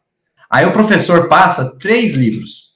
Aí 0.50 0.66
o 0.66 0.72
professor 0.72 1.28
passa 1.28 1.78
três 1.78 2.14
livros. 2.14 2.76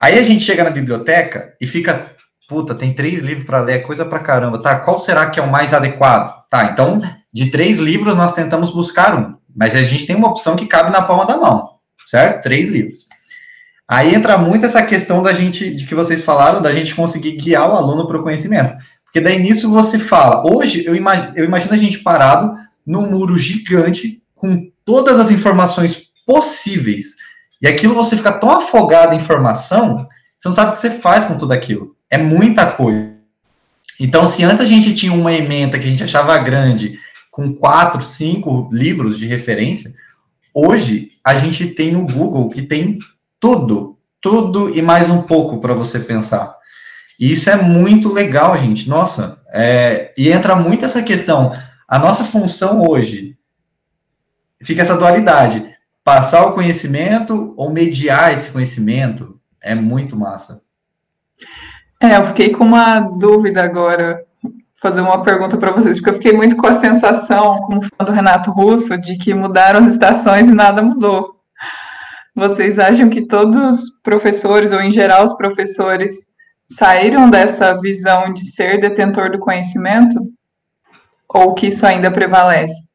Aí 0.00 0.18
a 0.18 0.22
gente 0.22 0.44
chega 0.44 0.62
na 0.62 0.70
biblioteca 0.70 1.54
e 1.60 1.66
fica, 1.66 2.12
puta, 2.48 2.74
tem 2.74 2.94
três 2.94 3.20
livros 3.20 3.46
para 3.46 3.60
ler, 3.60 3.74
é 3.74 3.78
coisa 3.78 4.06
para 4.06 4.18
caramba, 4.18 4.60
tá? 4.60 4.76
Qual 4.80 4.98
será 4.98 5.28
que 5.28 5.38
é 5.38 5.42
o 5.42 5.50
mais 5.50 5.74
adequado? 5.74 6.42
Tá, 6.48 6.64
então 6.64 7.02
de 7.30 7.50
três 7.50 7.78
livros 7.78 8.16
nós 8.16 8.32
tentamos 8.32 8.70
buscar 8.70 9.16
um, 9.16 9.36
mas 9.54 9.76
a 9.76 9.82
gente 9.82 10.06
tem 10.06 10.16
uma 10.16 10.28
opção 10.28 10.56
que 10.56 10.66
cabe 10.66 10.90
na 10.90 11.02
palma 11.02 11.26
da 11.26 11.36
mão, 11.36 11.64
certo? 12.06 12.42
Três 12.42 12.70
livros. 12.70 13.06
Aí 13.86 14.14
entra 14.14 14.36
muito 14.38 14.66
essa 14.66 14.82
questão 14.82 15.22
da 15.22 15.32
gente, 15.32 15.74
de 15.74 15.86
que 15.86 15.94
vocês 15.94 16.22
falaram, 16.22 16.60
da 16.62 16.72
gente 16.72 16.94
conseguir 16.94 17.32
guiar 17.32 17.70
o 17.70 17.76
aluno 17.76 18.06
para 18.06 18.18
o 18.18 18.22
conhecimento. 18.22 18.74
Porque 19.04 19.20
daí 19.20 19.38
nisso 19.38 19.70
você 19.70 19.98
fala. 19.98 20.42
Hoje, 20.46 20.84
eu 20.84 20.94
imagino, 20.94 21.32
eu 21.36 21.44
imagino 21.44 21.72
a 21.72 21.76
gente 21.76 22.00
parado 22.00 22.54
num 22.86 23.10
muro 23.10 23.38
gigante 23.38 24.22
com 24.34 24.70
todas 24.84 25.18
as 25.18 25.30
informações 25.30 26.10
possíveis. 26.26 27.16
E 27.62 27.66
aquilo 27.66 27.94
você 27.94 28.16
fica 28.16 28.32
tão 28.32 28.50
afogado 28.50 29.14
em 29.14 29.16
informação, 29.16 30.06
você 30.38 30.48
não 30.48 30.54
sabe 30.54 30.70
o 30.70 30.72
que 30.74 30.78
você 30.78 30.90
faz 30.90 31.24
com 31.24 31.38
tudo 31.38 31.52
aquilo. 31.52 31.96
É 32.10 32.16
muita 32.16 32.66
coisa. 32.66 33.16
Então, 34.00 34.26
se 34.26 34.44
antes 34.44 34.62
a 34.62 34.66
gente 34.66 34.94
tinha 34.94 35.12
uma 35.12 35.32
ementa 35.32 35.78
que 35.78 35.86
a 35.86 35.90
gente 35.90 36.04
achava 36.04 36.38
grande, 36.38 36.98
com 37.30 37.52
quatro, 37.54 38.02
cinco 38.02 38.68
livros 38.72 39.18
de 39.18 39.26
referência, 39.26 39.92
hoje 40.54 41.08
a 41.24 41.34
gente 41.34 41.66
tem 41.66 41.96
o 41.96 42.06
Google 42.06 42.48
que 42.48 42.62
tem 42.62 42.98
tudo, 43.40 43.98
tudo 44.20 44.76
e 44.76 44.80
mais 44.80 45.08
um 45.08 45.22
pouco 45.22 45.60
para 45.60 45.74
você 45.74 46.00
pensar. 46.00 46.56
E 47.18 47.32
isso 47.32 47.50
é 47.50 47.56
muito 47.56 48.12
legal, 48.12 48.56
gente. 48.56 48.88
Nossa, 48.88 49.42
é, 49.52 50.12
e 50.16 50.30
entra 50.30 50.54
muito 50.54 50.84
essa 50.84 51.02
questão. 51.02 51.52
A 51.86 51.98
nossa 51.98 52.24
função 52.24 52.86
hoje 52.86 53.36
fica 54.62 54.82
essa 54.82 54.96
dualidade: 54.96 55.68
passar 56.04 56.46
o 56.46 56.52
conhecimento 56.52 57.54
ou 57.56 57.70
mediar 57.70 58.32
esse 58.32 58.52
conhecimento. 58.52 59.40
É 59.60 59.74
muito 59.74 60.16
massa. 60.16 60.62
É, 62.00 62.16
eu 62.16 62.24
fiquei 62.26 62.50
com 62.50 62.64
uma 62.64 63.00
dúvida 63.00 63.62
agora, 63.62 64.24
fazer 64.80 65.00
uma 65.00 65.22
pergunta 65.24 65.56
para 65.56 65.72
vocês, 65.72 65.98
porque 65.98 66.10
eu 66.10 66.14
fiquei 66.14 66.32
muito 66.32 66.56
com 66.56 66.66
a 66.66 66.74
sensação, 66.74 67.58
como 67.62 67.82
fã 67.82 68.04
do 68.04 68.12
Renato 68.12 68.52
Russo, 68.52 68.96
de 69.00 69.18
que 69.18 69.34
mudaram 69.34 69.80
as 69.80 69.94
estações 69.94 70.48
e 70.48 70.54
nada 70.54 70.82
mudou. 70.82 71.34
Vocês 72.34 72.78
acham 72.78 73.10
que 73.10 73.26
todos 73.26 73.56
os 73.56 74.00
professores, 74.00 74.70
ou 74.70 74.80
em 74.80 74.92
geral 74.92 75.24
os 75.24 75.36
professores, 75.36 76.28
saíram 76.70 77.28
dessa 77.28 77.74
visão 77.80 78.32
de 78.32 78.44
ser 78.44 78.78
detentor 78.78 79.32
do 79.32 79.40
conhecimento? 79.40 80.16
Ou 81.28 81.52
que 81.52 81.66
isso 81.66 81.84
ainda 81.84 82.12
prevalece? 82.12 82.88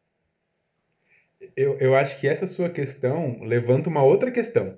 Eu, 1.58 1.78
eu 1.80 1.96
acho 1.96 2.20
que 2.20 2.28
essa 2.28 2.48
sua 2.48 2.70
questão 2.70 3.40
levanta 3.42 3.90
uma 3.90 4.02
outra 4.02 4.32
questão. 4.32 4.76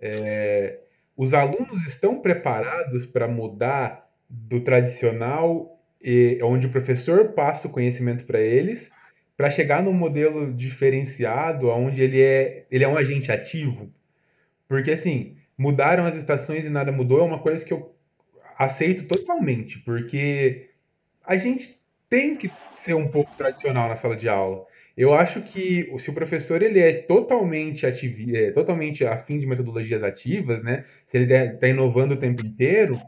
É, 0.00 0.80
os 1.20 1.34
alunos 1.34 1.86
estão 1.86 2.18
preparados 2.18 3.04
para 3.04 3.28
mudar 3.28 4.08
do 4.26 4.58
tradicional, 4.62 5.78
e, 6.00 6.40
onde 6.42 6.66
o 6.66 6.70
professor 6.70 7.32
passa 7.32 7.68
o 7.68 7.70
conhecimento 7.70 8.24
para 8.24 8.40
eles, 8.40 8.90
para 9.36 9.50
chegar 9.50 9.82
num 9.82 9.92
modelo 9.92 10.50
diferenciado, 10.50 11.68
onde 11.68 12.02
ele 12.02 12.22
é, 12.22 12.64
ele 12.70 12.84
é 12.84 12.88
um 12.88 12.96
agente 12.96 13.30
ativo? 13.30 13.92
Porque, 14.66 14.92
assim, 14.92 15.36
mudaram 15.58 16.06
as 16.06 16.14
estações 16.14 16.64
e 16.64 16.70
nada 16.70 16.90
mudou 16.90 17.20
é 17.20 17.24
uma 17.24 17.40
coisa 17.40 17.62
que 17.62 17.74
eu 17.74 17.94
aceito 18.58 19.06
totalmente, 19.06 19.78
porque 19.80 20.70
a 21.22 21.36
gente 21.36 21.78
tem 22.08 22.34
que 22.34 22.50
ser 22.70 22.94
um 22.94 23.08
pouco 23.08 23.36
tradicional 23.36 23.90
na 23.90 23.96
sala 23.96 24.16
de 24.16 24.26
aula. 24.26 24.64
Eu 24.96 25.14
acho 25.14 25.42
que 25.42 25.92
se 25.98 26.10
o 26.10 26.12
professor 26.12 26.62
ele 26.62 26.80
é 26.80 26.92
totalmente 26.92 27.86
ativo, 27.86 28.36
é, 28.36 28.50
totalmente 28.50 29.04
afim 29.04 29.38
de 29.38 29.46
metodologias 29.46 30.02
ativas, 30.02 30.62
né? 30.62 30.82
Se 31.06 31.16
ele 31.16 31.32
está 31.32 31.68
inovando 31.68 32.14
o 32.14 32.18
tempo 32.18 32.44
inteiro, 32.44 33.00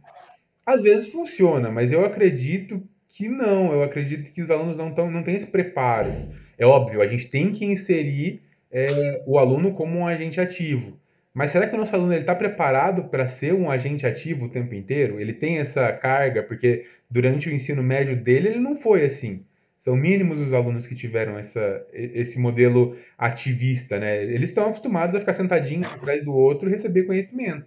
às 0.65 0.83
vezes 0.83 1.11
funciona, 1.11 1.71
mas 1.71 1.93
eu 1.93 2.05
acredito 2.05 2.83
que 3.09 3.29
não. 3.29 3.73
Eu 3.73 3.83
acredito 3.83 4.33
que 4.33 4.41
os 4.41 4.51
alunos 4.51 4.77
não, 4.77 4.93
tão, 4.93 5.11
não 5.11 5.23
têm 5.23 5.37
esse 5.37 5.49
preparo. 5.49 6.11
É 6.57 6.65
óbvio, 6.65 7.03
a 7.03 7.07
gente 7.07 7.31
tem 7.31 7.53
que 7.53 7.65
inserir 7.65 8.41
é, 8.71 9.23
o 9.27 9.39
aluno 9.39 9.75
como 9.75 9.99
um 9.99 10.07
agente 10.07 10.41
ativo. 10.41 10.99
Mas 11.35 11.51
será 11.51 11.67
que 11.67 11.75
o 11.75 11.79
nosso 11.79 11.95
aluno 11.97 12.13
está 12.13 12.35
preparado 12.35 13.05
para 13.05 13.27
ser 13.27 13.55
um 13.55 13.71
agente 13.71 14.07
ativo 14.07 14.47
o 14.47 14.49
tempo 14.51 14.75
inteiro? 14.75 15.19
Ele 15.19 15.33
tem 15.33 15.59
essa 15.59 15.91
carga? 15.93 16.43
Porque 16.43 16.85
durante 17.11 17.49
o 17.49 17.53
ensino 17.53 17.83
médio 17.83 18.17
dele 18.17 18.49
ele 18.49 18.61
não 18.61 18.77
foi 18.77 19.05
assim. 19.05 19.43
São 19.83 19.97
mínimos 19.97 20.39
os 20.39 20.53
alunos 20.53 20.87
que 20.87 20.95
tiveram 20.95 21.37
essa, 21.37 21.85
esse 21.93 22.39
modelo 22.39 22.97
ativista, 23.19 23.99
né? 23.99 24.23
Eles 24.23 24.51
estão 24.51 24.67
acostumados 24.67 25.13
a 25.13 25.19
ficar 25.19 25.33
sentadinhos 25.33 25.93
atrás 25.93 26.25
do 26.25 26.33
outro 26.33 26.69
e 26.69 26.73
receber 26.73 27.03
conhecimento. 27.03 27.67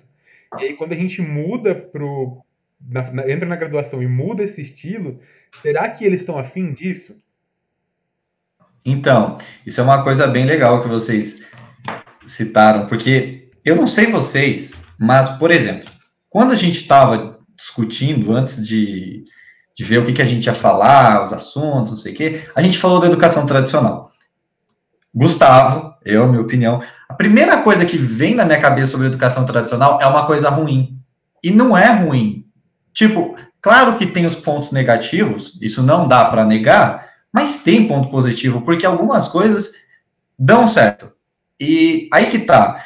E 0.57 0.63
aí, 0.63 0.73
quando 0.75 0.93
a 0.93 0.95
gente 0.95 1.21
muda 1.21 1.75
pro. 1.75 2.41
Na, 2.79 3.11
na, 3.11 3.29
entra 3.29 3.45
na 3.45 3.57
graduação 3.57 4.01
e 4.01 4.07
muda 4.07 4.43
esse 4.43 4.61
estilo, 4.61 5.19
será 5.53 5.89
que 5.89 6.05
eles 6.05 6.21
estão 6.21 6.39
afim 6.39 6.71
disso? 6.71 7.21
Então, 8.85 9.37
isso 9.65 9.81
é 9.81 9.83
uma 9.83 10.01
coisa 10.01 10.25
bem 10.25 10.45
legal 10.45 10.81
que 10.81 10.87
vocês 10.87 11.45
citaram, 12.25 12.87
porque 12.87 13.49
eu 13.65 13.75
não 13.75 13.87
sei 13.87 14.05
vocês, 14.05 14.81
mas, 14.97 15.27
por 15.37 15.51
exemplo, 15.51 15.91
quando 16.29 16.53
a 16.53 16.55
gente 16.55 16.77
estava 16.77 17.37
discutindo 17.57 18.33
antes 18.33 18.65
de, 18.65 19.25
de 19.75 19.83
ver 19.83 19.99
o 19.99 20.05
que, 20.05 20.13
que 20.13 20.21
a 20.21 20.25
gente 20.25 20.45
ia 20.45 20.53
falar, 20.53 21.21
os 21.21 21.33
assuntos, 21.33 21.91
não 21.91 21.97
sei 21.97 22.13
o 22.13 22.15
quê, 22.15 22.43
a 22.55 22.61
gente 22.61 22.77
falou 22.77 22.99
da 22.99 23.07
educação 23.07 23.45
tradicional. 23.45 24.09
Gustavo, 25.13 25.93
eu, 26.03 26.27
minha 26.27 26.41
opinião, 26.41 26.81
a 27.09 27.13
primeira 27.13 27.61
coisa 27.61 27.85
que 27.85 27.97
vem 27.97 28.33
na 28.35 28.45
minha 28.45 28.59
cabeça 28.59 28.93
sobre 28.93 29.07
educação 29.07 29.45
tradicional 29.45 30.01
é 30.01 30.07
uma 30.07 30.25
coisa 30.25 30.49
ruim. 30.49 30.97
E 31.43 31.51
não 31.51 31.77
é 31.77 31.91
ruim. 31.91 32.45
Tipo, 32.93 33.35
claro 33.61 33.95
que 33.97 34.05
tem 34.05 34.25
os 34.25 34.35
pontos 34.35 34.71
negativos, 34.71 35.59
isso 35.61 35.83
não 35.83 36.07
dá 36.07 36.25
para 36.25 36.45
negar, 36.45 37.09
mas 37.33 37.61
tem 37.61 37.87
ponto 37.87 38.09
positivo, 38.09 38.61
porque 38.61 38.85
algumas 38.85 39.27
coisas 39.27 39.73
dão 40.39 40.65
certo. 40.65 41.11
E 41.59 42.07
aí 42.13 42.27
que 42.27 42.39
tá. 42.39 42.81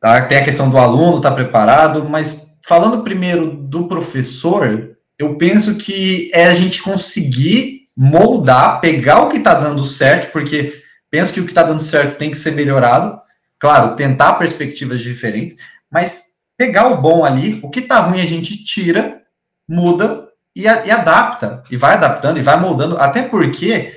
Tá? 0.00 0.22
Tem 0.22 0.38
a 0.38 0.44
questão 0.44 0.70
do 0.70 0.78
aluno 0.78 1.18
estar 1.18 1.30
tá 1.30 1.34
preparado, 1.34 2.08
mas 2.08 2.58
falando 2.66 3.04
primeiro 3.04 3.50
do 3.50 3.86
professor, 3.86 4.96
eu 5.20 5.34
penso 5.34 5.76
que 5.76 6.30
é 6.32 6.46
a 6.46 6.54
gente 6.54 6.82
conseguir 6.82 7.82
moldar, 7.94 8.80
pegar 8.80 9.20
o 9.20 9.28
que 9.28 9.36
está 9.36 9.52
dando 9.52 9.84
certo, 9.84 10.32
porque 10.32 10.82
penso 11.10 11.34
que 11.34 11.40
o 11.40 11.44
que 11.44 11.50
está 11.50 11.62
dando 11.62 11.82
certo 11.82 12.16
tem 12.16 12.30
que 12.30 12.38
ser 12.38 12.52
melhorado. 12.52 13.20
Claro, 13.58 13.96
tentar 13.96 14.32
perspectivas 14.34 15.02
diferentes, 15.02 15.56
mas 15.90 16.22
pegar 16.56 16.88
o 16.88 17.02
bom 17.02 17.22
ali, 17.22 17.60
o 17.62 17.68
que 17.68 17.80
está 17.80 18.00
ruim 18.00 18.22
a 18.22 18.26
gente 18.26 18.64
tira, 18.64 19.20
muda 19.68 20.26
e, 20.56 20.62
e 20.62 20.66
adapta, 20.90 21.62
e 21.70 21.76
vai 21.76 21.92
adaptando 21.96 22.38
e 22.38 22.42
vai 22.42 22.58
moldando, 22.58 22.96
até 22.96 23.20
porque 23.20 23.92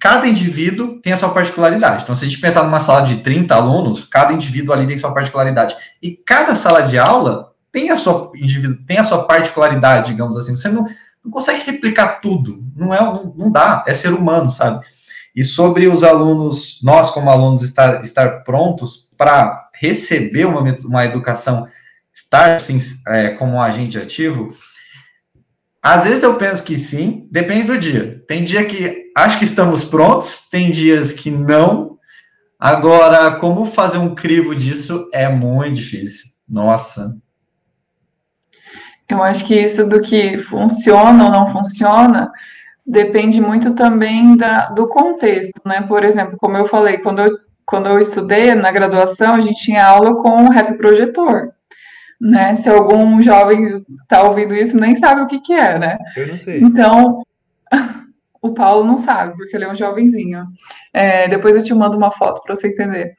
cada 0.00 0.26
indivíduo 0.26 1.00
tem 1.00 1.12
a 1.12 1.16
sua 1.16 1.28
particularidade. 1.28 2.02
Então, 2.02 2.16
se 2.16 2.24
a 2.24 2.28
gente 2.28 2.40
pensar 2.40 2.64
numa 2.64 2.80
sala 2.80 3.02
de 3.02 3.18
30 3.18 3.54
alunos, 3.54 4.04
cada 4.04 4.32
indivíduo 4.32 4.74
ali 4.74 4.88
tem 4.88 4.98
sua 4.98 5.14
particularidade. 5.14 5.76
E 6.02 6.10
cada 6.10 6.56
sala 6.56 6.82
de 6.82 6.98
aula 6.98 7.49
tem 7.72 7.90
a 7.90 7.96
sua, 7.96 8.32
tem 8.86 8.98
a 8.98 9.04
sua 9.04 9.24
particularidade, 9.24 10.10
digamos 10.10 10.36
assim. 10.36 10.56
Você 10.56 10.68
não, 10.68 10.84
não 11.24 11.30
consegue 11.30 11.70
replicar 11.70 12.20
tudo. 12.20 12.64
Não, 12.76 12.94
é, 12.94 13.00
não, 13.00 13.34
não 13.36 13.50
dá. 13.50 13.84
É 13.86 13.92
ser 13.92 14.12
humano, 14.12 14.50
sabe? 14.50 14.84
E 15.34 15.44
sobre 15.44 15.86
os 15.86 16.02
alunos, 16.02 16.80
nós 16.82 17.10
como 17.10 17.30
alunos, 17.30 17.62
estar, 17.62 18.02
estar 18.02 18.42
prontos 18.42 19.08
para 19.16 19.68
receber 19.74 20.46
uma, 20.46 20.76
uma 20.84 21.04
educação, 21.04 21.68
estar 22.12 22.56
assim, 22.56 22.78
é, 23.08 23.30
como 23.30 23.52
um 23.52 23.62
agente 23.62 23.98
ativo, 23.98 24.52
às 25.82 26.04
vezes 26.04 26.22
eu 26.22 26.34
penso 26.34 26.62
que 26.64 26.78
sim, 26.78 27.26
depende 27.30 27.68
do 27.68 27.78
dia. 27.78 28.22
Tem 28.28 28.44
dia 28.44 28.64
que 28.66 29.10
acho 29.16 29.38
que 29.38 29.44
estamos 29.44 29.84
prontos, 29.84 30.48
tem 30.50 30.70
dias 30.70 31.12
que 31.12 31.30
não. 31.30 31.98
Agora, 32.58 33.36
como 33.36 33.64
fazer 33.64 33.96
um 33.96 34.14
crivo 34.14 34.54
disso 34.54 35.08
é 35.12 35.28
muito 35.28 35.76
difícil. 35.76 36.26
Nossa. 36.46 37.16
Eu 39.10 39.22
acho 39.22 39.44
que 39.44 39.54
isso 39.54 39.86
do 39.86 40.00
que 40.00 40.38
funciona 40.38 41.24
ou 41.24 41.30
não 41.30 41.46
funciona 41.46 42.30
depende 42.86 43.40
muito 43.40 43.74
também 43.74 44.36
da, 44.36 44.70
do 44.70 44.88
contexto, 44.88 45.60
né? 45.64 45.82
Por 45.82 46.04
exemplo, 46.04 46.36
como 46.38 46.56
eu 46.56 46.66
falei, 46.66 46.98
quando 46.98 47.20
eu, 47.20 47.38
quando 47.64 47.88
eu 47.88 47.98
estudei 47.98 48.54
na 48.54 48.72
graduação, 48.72 49.34
a 49.34 49.40
gente 49.40 49.62
tinha 49.62 49.86
aula 49.86 50.16
com 50.16 50.48
retroprojetor. 50.48 51.52
Né? 52.20 52.54
Se 52.54 52.68
algum 52.68 53.22
jovem 53.22 53.84
está 54.02 54.22
ouvindo 54.24 54.54
isso, 54.54 54.76
nem 54.78 54.94
sabe 54.94 55.22
o 55.22 55.26
que, 55.26 55.40
que 55.40 55.54
é, 55.54 55.78
né? 55.78 55.98
Eu 56.16 56.26
não 56.26 56.38
sei. 56.38 56.60
Então, 56.60 57.22
o 58.42 58.52
Paulo 58.52 58.84
não 58.84 58.96
sabe, 58.96 59.36
porque 59.36 59.56
ele 59.56 59.64
é 59.64 59.70
um 59.70 59.74
jovenzinho. 59.74 60.46
É, 60.92 61.28
depois 61.28 61.54
eu 61.54 61.64
te 61.64 61.72
mando 61.72 61.96
uma 61.96 62.10
foto 62.10 62.42
para 62.42 62.54
você 62.54 62.68
entender. 62.68 63.14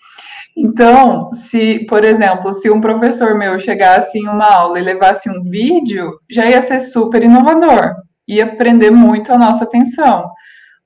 Então, 0.57 1.33
se, 1.33 1.85
por 1.85 2.03
exemplo, 2.03 2.51
se 2.51 2.69
um 2.69 2.81
professor 2.81 3.35
meu 3.37 3.57
chegasse 3.57 4.19
em 4.19 4.27
uma 4.27 4.47
aula 4.53 4.79
e 4.79 4.83
levasse 4.83 5.29
um 5.29 5.41
vídeo, 5.43 6.11
já 6.29 6.45
ia 6.45 6.61
ser 6.61 6.79
super 6.79 7.23
inovador, 7.23 7.95
ia 8.27 8.55
prender 8.55 8.91
muito 8.91 9.31
a 9.31 9.37
nossa 9.37 9.63
atenção. 9.63 10.29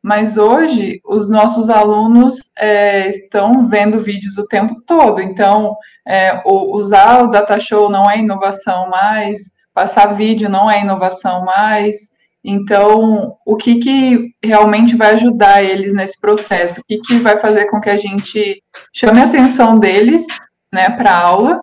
Mas 0.03 0.37
hoje, 0.37 0.99
os 1.03 1.31
nossos 1.31 1.67
alunos 1.67 2.35
é, 2.59 3.07
estão 3.07 3.67
vendo 3.67 3.99
vídeos 3.99 4.37
o 4.37 4.47
tempo 4.47 4.75
todo, 4.85 5.19
então, 5.19 5.75
é, 6.07 6.43
usar 6.45 7.23
o 7.23 7.27
data 7.27 7.59
show 7.59 7.89
não 7.89 8.09
é 8.09 8.19
inovação 8.19 8.87
mais, 8.87 9.53
passar 9.73 10.13
vídeo 10.13 10.47
não 10.47 10.69
é 10.69 10.81
inovação 10.81 11.43
mais, 11.43 12.14
então, 12.47 13.35
o 13.43 13.57
que, 13.57 13.79
que 13.79 14.29
realmente 14.43 14.95
vai 14.95 15.15
ajudar 15.15 15.63
eles 15.63 15.95
nesse 15.95 16.21
processo? 16.21 16.79
O 16.79 16.83
que, 16.87 16.99
que 16.99 17.15
vai 17.15 17.39
fazer 17.39 17.65
com 17.65 17.81
que 17.81 17.89
a 17.89 17.97
gente 17.97 18.61
chame 18.93 19.19
a 19.19 19.25
atenção 19.25 19.79
deles 19.79 20.27
né, 20.71 20.91
para 20.91 21.09
a 21.09 21.17
aula? 21.17 21.59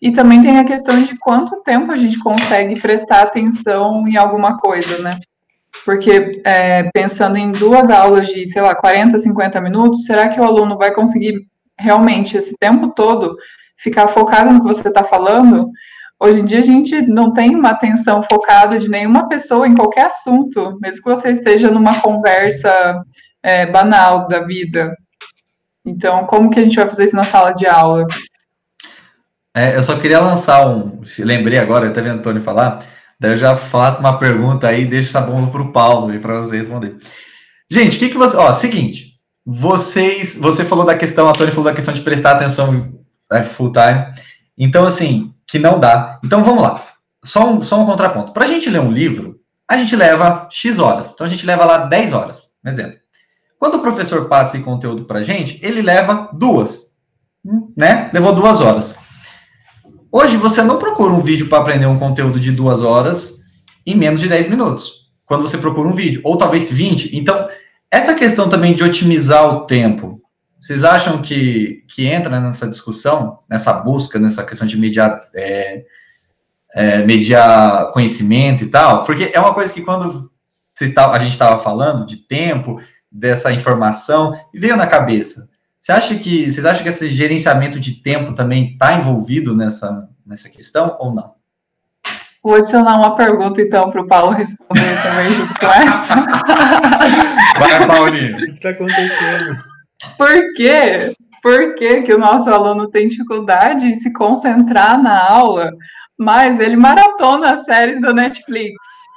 E 0.00 0.10
também 0.10 0.42
tem 0.42 0.58
a 0.58 0.64
questão 0.64 0.98
de 1.02 1.18
quanto 1.18 1.62
tempo 1.62 1.92
a 1.92 1.96
gente 1.96 2.18
consegue 2.18 2.80
prestar 2.80 3.22
atenção 3.22 4.08
em 4.08 4.16
alguma 4.16 4.56
coisa, 4.56 5.02
né? 5.02 5.18
Porque 5.84 6.40
é, 6.46 6.84
pensando 6.94 7.36
em 7.36 7.52
duas 7.52 7.90
aulas 7.90 8.28
de, 8.28 8.46
sei 8.46 8.62
lá, 8.62 8.74
40, 8.74 9.18
50 9.18 9.60
minutos, 9.60 10.06
será 10.06 10.30
que 10.30 10.40
o 10.40 10.44
aluno 10.44 10.78
vai 10.78 10.94
conseguir 10.94 11.46
realmente 11.78 12.38
esse 12.38 12.54
tempo 12.58 12.88
todo 12.94 13.36
ficar 13.76 14.08
focado 14.08 14.50
no 14.50 14.60
que 14.60 14.66
você 14.66 14.88
está 14.88 15.04
falando? 15.04 15.70
Hoje 16.24 16.40
em 16.40 16.44
dia 16.44 16.60
a 16.60 16.62
gente 16.62 17.02
não 17.02 17.32
tem 17.32 17.56
uma 17.56 17.70
atenção 17.70 18.22
focada 18.22 18.78
de 18.78 18.88
nenhuma 18.88 19.28
pessoa 19.28 19.66
em 19.66 19.74
qualquer 19.74 20.06
assunto, 20.06 20.78
mesmo 20.80 21.02
que 21.02 21.10
você 21.10 21.32
esteja 21.32 21.68
numa 21.68 22.00
conversa 22.00 23.02
é, 23.42 23.66
banal 23.66 24.28
da 24.28 24.38
vida. 24.38 24.96
Então, 25.84 26.24
como 26.24 26.48
que 26.48 26.60
a 26.60 26.62
gente 26.62 26.76
vai 26.76 26.86
fazer 26.86 27.06
isso 27.06 27.16
na 27.16 27.24
sala 27.24 27.50
de 27.50 27.66
aula? 27.66 28.06
É, 29.52 29.74
eu 29.74 29.82
só 29.82 29.98
queria 29.98 30.20
lançar 30.20 30.64
um. 30.68 31.00
Lembrei 31.18 31.58
agora, 31.58 31.88
até 31.88 32.00
vendo 32.00 32.14
o 32.14 32.18
Antônio 32.20 32.40
falar. 32.40 32.84
Daí 33.18 33.32
eu 33.32 33.36
já 33.36 33.56
faço 33.56 33.98
uma 33.98 34.16
pergunta 34.16 34.68
aí, 34.68 34.84
deixo 34.84 35.08
essa 35.08 35.20
bomba 35.20 35.50
para 35.50 35.62
o 35.62 35.72
Paulo 35.72 36.14
e 36.14 36.20
para 36.20 36.38
você 36.38 36.56
responder. 36.56 36.98
Gente, 37.68 37.96
o 37.96 37.98
que, 37.98 38.10
que 38.10 38.16
você. 38.16 38.36
Ó, 38.36 38.52
seguinte. 38.52 39.14
Vocês. 39.44 40.36
Você 40.36 40.64
falou 40.64 40.86
da 40.86 40.96
questão, 40.96 41.26
a 41.26 41.30
Antônio 41.30 41.52
falou 41.52 41.68
da 41.68 41.74
questão 41.74 41.92
de 41.92 42.00
prestar 42.00 42.36
atenção 42.36 42.96
é, 43.32 43.42
full 43.42 43.72
time. 43.72 44.06
Então, 44.56 44.86
assim, 44.86 45.31
que 45.52 45.58
não 45.58 45.78
dá. 45.78 46.18
Então 46.24 46.42
vamos 46.42 46.62
lá. 46.62 46.82
Só 47.22 47.50
um, 47.50 47.62
só 47.62 47.78
um 47.78 47.84
contraponto. 47.84 48.32
Para 48.32 48.46
a 48.46 48.48
gente 48.48 48.70
ler 48.70 48.80
um 48.80 48.90
livro, 48.90 49.38
a 49.68 49.76
gente 49.76 49.94
leva 49.94 50.48
X 50.50 50.78
horas. 50.78 51.12
Então 51.12 51.26
a 51.26 51.28
gente 51.28 51.44
leva 51.44 51.66
lá 51.66 51.84
10 51.84 52.14
horas. 52.14 52.54
Um 52.64 52.70
exemplo. 52.70 52.96
Quando 53.58 53.74
o 53.74 53.80
professor 53.80 54.30
passa 54.30 54.56
esse 54.56 54.64
conteúdo 54.64 55.04
para 55.04 55.18
a 55.18 55.22
gente, 55.22 55.60
ele 55.62 55.82
leva 55.82 56.30
duas. 56.32 57.02
Né? 57.76 58.08
Levou 58.14 58.32
duas 58.32 58.62
horas. 58.62 58.96
Hoje 60.10 60.38
você 60.38 60.62
não 60.62 60.78
procura 60.78 61.12
um 61.12 61.20
vídeo 61.20 61.50
para 61.50 61.58
aprender 61.58 61.84
um 61.84 61.98
conteúdo 61.98 62.40
de 62.40 62.50
duas 62.50 62.80
horas 62.80 63.40
em 63.86 63.94
menos 63.94 64.22
de 64.22 64.28
10 64.28 64.48
minutos. 64.48 65.12
Quando 65.26 65.42
você 65.42 65.58
procura 65.58 65.86
um 65.86 65.92
vídeo, 65.92 66.22
ou 66.24 66.38
talvez 66.38 66.72
20. 66.72 67.14
Então, 67.14 67.46
essa 67.90 68.14
questão 68.14 68.48
também 68.48 68.74
de 68.74 68.82
otimizar 68.82 69.54
o 69.54 69.66
tempo 69.66 70.21
vocês 70.62 70.84
acham 70.84 71.20
que, 71.20 71.84
que 71.88 72.06
entra 72.06 72.40
nessa 72.40 72.68
discussão, 72.68 73.40
nessa 73.50 73.72
busca, 73.72 74.16
nessa 74.16 74.44
questão 74.44 74.64
de 74.64 74.78
mediar, 74.78 75.20
é, 75.34 75.84
é, 76.72 76.98
mediar 76.98 77.90
conhecimento 77.90 78.62
e 78.62 78.68
tal? 78.68 79.02
Porque 79.02 79.32
é 79.34 79.40
uma 79.40 79.54
coisa 79.54 79.74
que 79.74 79.82
quando 79.82 80.30
vocês 80.72 80.96
a 80.96 81.18
gente 81.18 81.32
estava 81.32 81.58
falando 81.58 82.06
de 82.06 82.16
tempo, 82.16 82.80
dessa 83.10 83.52
informação, 83.52 84.38
veio 84.54 84.76
na 84.76 84.86
cabeça. 84.86 85.50
Você 85.80 85.90
acha 85.90 86.14
que, 86.14 86.48
vocês 86.48 86.64
acham 86.64 86.84
que 86.84 86.90
esse 86.90 87.08
gerenciamento 87.08 87.80
de 87.80 87.94
tempo 88.00 88.32
também 88.32 88.70
está 88.70 88.92
envolvido 88.92 89.56
nessa, 89.56 90.08
nessa 90.24 90.48
questão 90.48 90.96
ou 91.00 91.12
não? 91.12 91.34
Vou 92.40 92.54
adicionar 92.54 92.98
uma 92.98 93.16
pergunta, 93.16 93.60
então, 93.60 93.90
para 93.90 94.00
o 94.00 94.06
Paulo 94.06 94.30
responder 94.30 95.02
também 95.02 95.28
junto 95.28 95.58
com 95.58 95.66
essa. 95.66 96.14
Vai, 97.58 97.86
Paulinho. 97.86 98.36
O 98.36 98.38
que 98.38 98.50
está 98.52 98.70
acontecendo? 98.70 99.71
Por 100.16 100.54
quê? 100.54 101.14
Por 101.42 101.74
que, 101.74 102.02
que 102.02 102.14
o 102.14 102.18
nosso 102.18 102.48
aluno 102.48 102.88
tem 102.88 103.08
dificuldade 103.08 103.86
em 103.86 103.94
se 103.94 104.12
concentrar 104.12 105.02
na 105.02 105.28
aula, 105.28 105.72
mas 106.16 106.60
ele 106.60 106.76
maratona 106.76 107.50
as 107.50 107.64
séries 107.64 108.00
da 108.00 108.12
Netflix? 108.12 108.72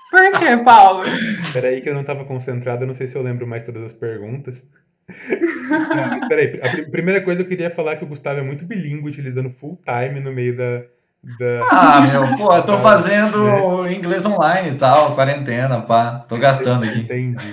Por 0.09 0.31
quê, 0.39 0.57
Paulo? 0.63 1.03
Espera 1.03 1.67
aí 1.67 1.81
que 1.81 1.89
eu 1.89 1.93
não 1.93 2.01
estava 2.01 2.25
concentrado, 2.25 2.85
não 2.85 2.93
sei 2.93 3.05
se 3.05 3.15
eu 3.15 3.21
lembro 3.21 3.45
mais 3.45 3.63
todas 3.63 3.83
as 3.83 3.93
perguntas. 3.93 4.63
Espera 5.07 6.41
aí, 6.41 6.59
a 6.63 6.89
primeira 6.89 7.21
coisa 7.21 7.43
eu 7.43 7.47
queria 7.47 7.69
falar 7.69 7.95
que 7.97 8.03
o 8.03 8.07
Gustavo 8.07 8.39
é 8.39 8.43
muito 8.43 8.65
bilíngue, 8.65 9.07
utilizando 9.07 9.49
full 9.49 9.79
time 9.85 10.19
no 10.19 10.31
meio 10.31 10.57
da, 10.57 10.79
da... 11.37 11.59
Ah, 11.69 12.01
meu, 12.01 12.37
pô, 12.37 12.55
eu 12.55 12.63
tô 12.63 12.77
fazendo 12.79 13.83
né? 13.83 13.93
inglês 13.93 14.25
online 14.25 14.71
e 14.71 14.75
tal, 14.75 15.13
quarentena, 15.13 15.79
pá, 15.81 16.25
tô 16.27 16.37
gastando 16.37 16.85
aqui. 16.85 17.01
Entendi. 17.01 17.45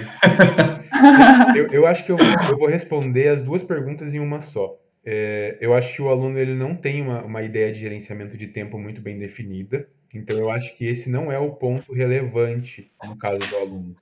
eu, 1.57 1.68
eu, 1.68 1.87
acho 1.87 2.05
que 2.05 2.12
eu, 2.12 2.16
eu, 2.50 2.59
vou 2.59 2.68
responder 2.68 3.28
as 3.28 3.42
duas 3.42 3.62
perguntas 3.62 4.14
em 4.14 4.20
uma 4.20 4.40
só. 4.40 4.78
É, 5.05 5.57
eu 5.61 5.74
acho 5.74 5.94
que 5.94 6.02
o 6.02 6.09
aluno 6.09 6.38
ele 6.38 6.55
não 6.55 6.76
tem 6.76 7.02
uma, 7.02 7.22
uma 7.22 7.42
ideia 7.42 7.72
de 7.72 7.81
gerenciamento 7.81 8.37
de 8.37 8.46
tempo 8.46 8.78
muito 8.78 9.00
bem 9.00 9.18
definida, 9.18 9.88
então 10.14 10.37
eu 10.37 10.50
acho 10.50 10.76
que 10.76 10.87
esse 10.87 11.11
não 11.11 11.33
é 11.33 11.38
o 11.38 11.50
ponto 11.50 11.92
relevante 11.92 12.90
no 13.05 13.16
caso 13.16 13.38
do 13.38 13.57
aluno. 13.57 13.96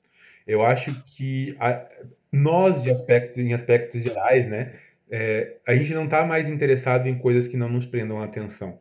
Eu 0.47 0.63
acho 0.63 1.03
que 1.07 1.57
a, 1.59 1.87
nós, 2.33 2.83
de 2.83 2.91
aspecto, 2.91 3.41
em 3.41 3.55
aspectos 3.55 4.03
gerais, 4.03 4.47
né, 4.47 4.73
é, 5.11 5.57
a 5.67 5.75
gente 5.75 5.95
não 5.95 6.05
está 6.05 6.25
mais 6.25 6.49
interessado 6.49 7.09
em 7.09 7.19
coisas 7.19 7.49
que 7.49 7.57
não 7.57 7.69
nos 7.69 7.87
prendam 7.87 8.21
a 8.21 8.25
atenção. 8.25 8.79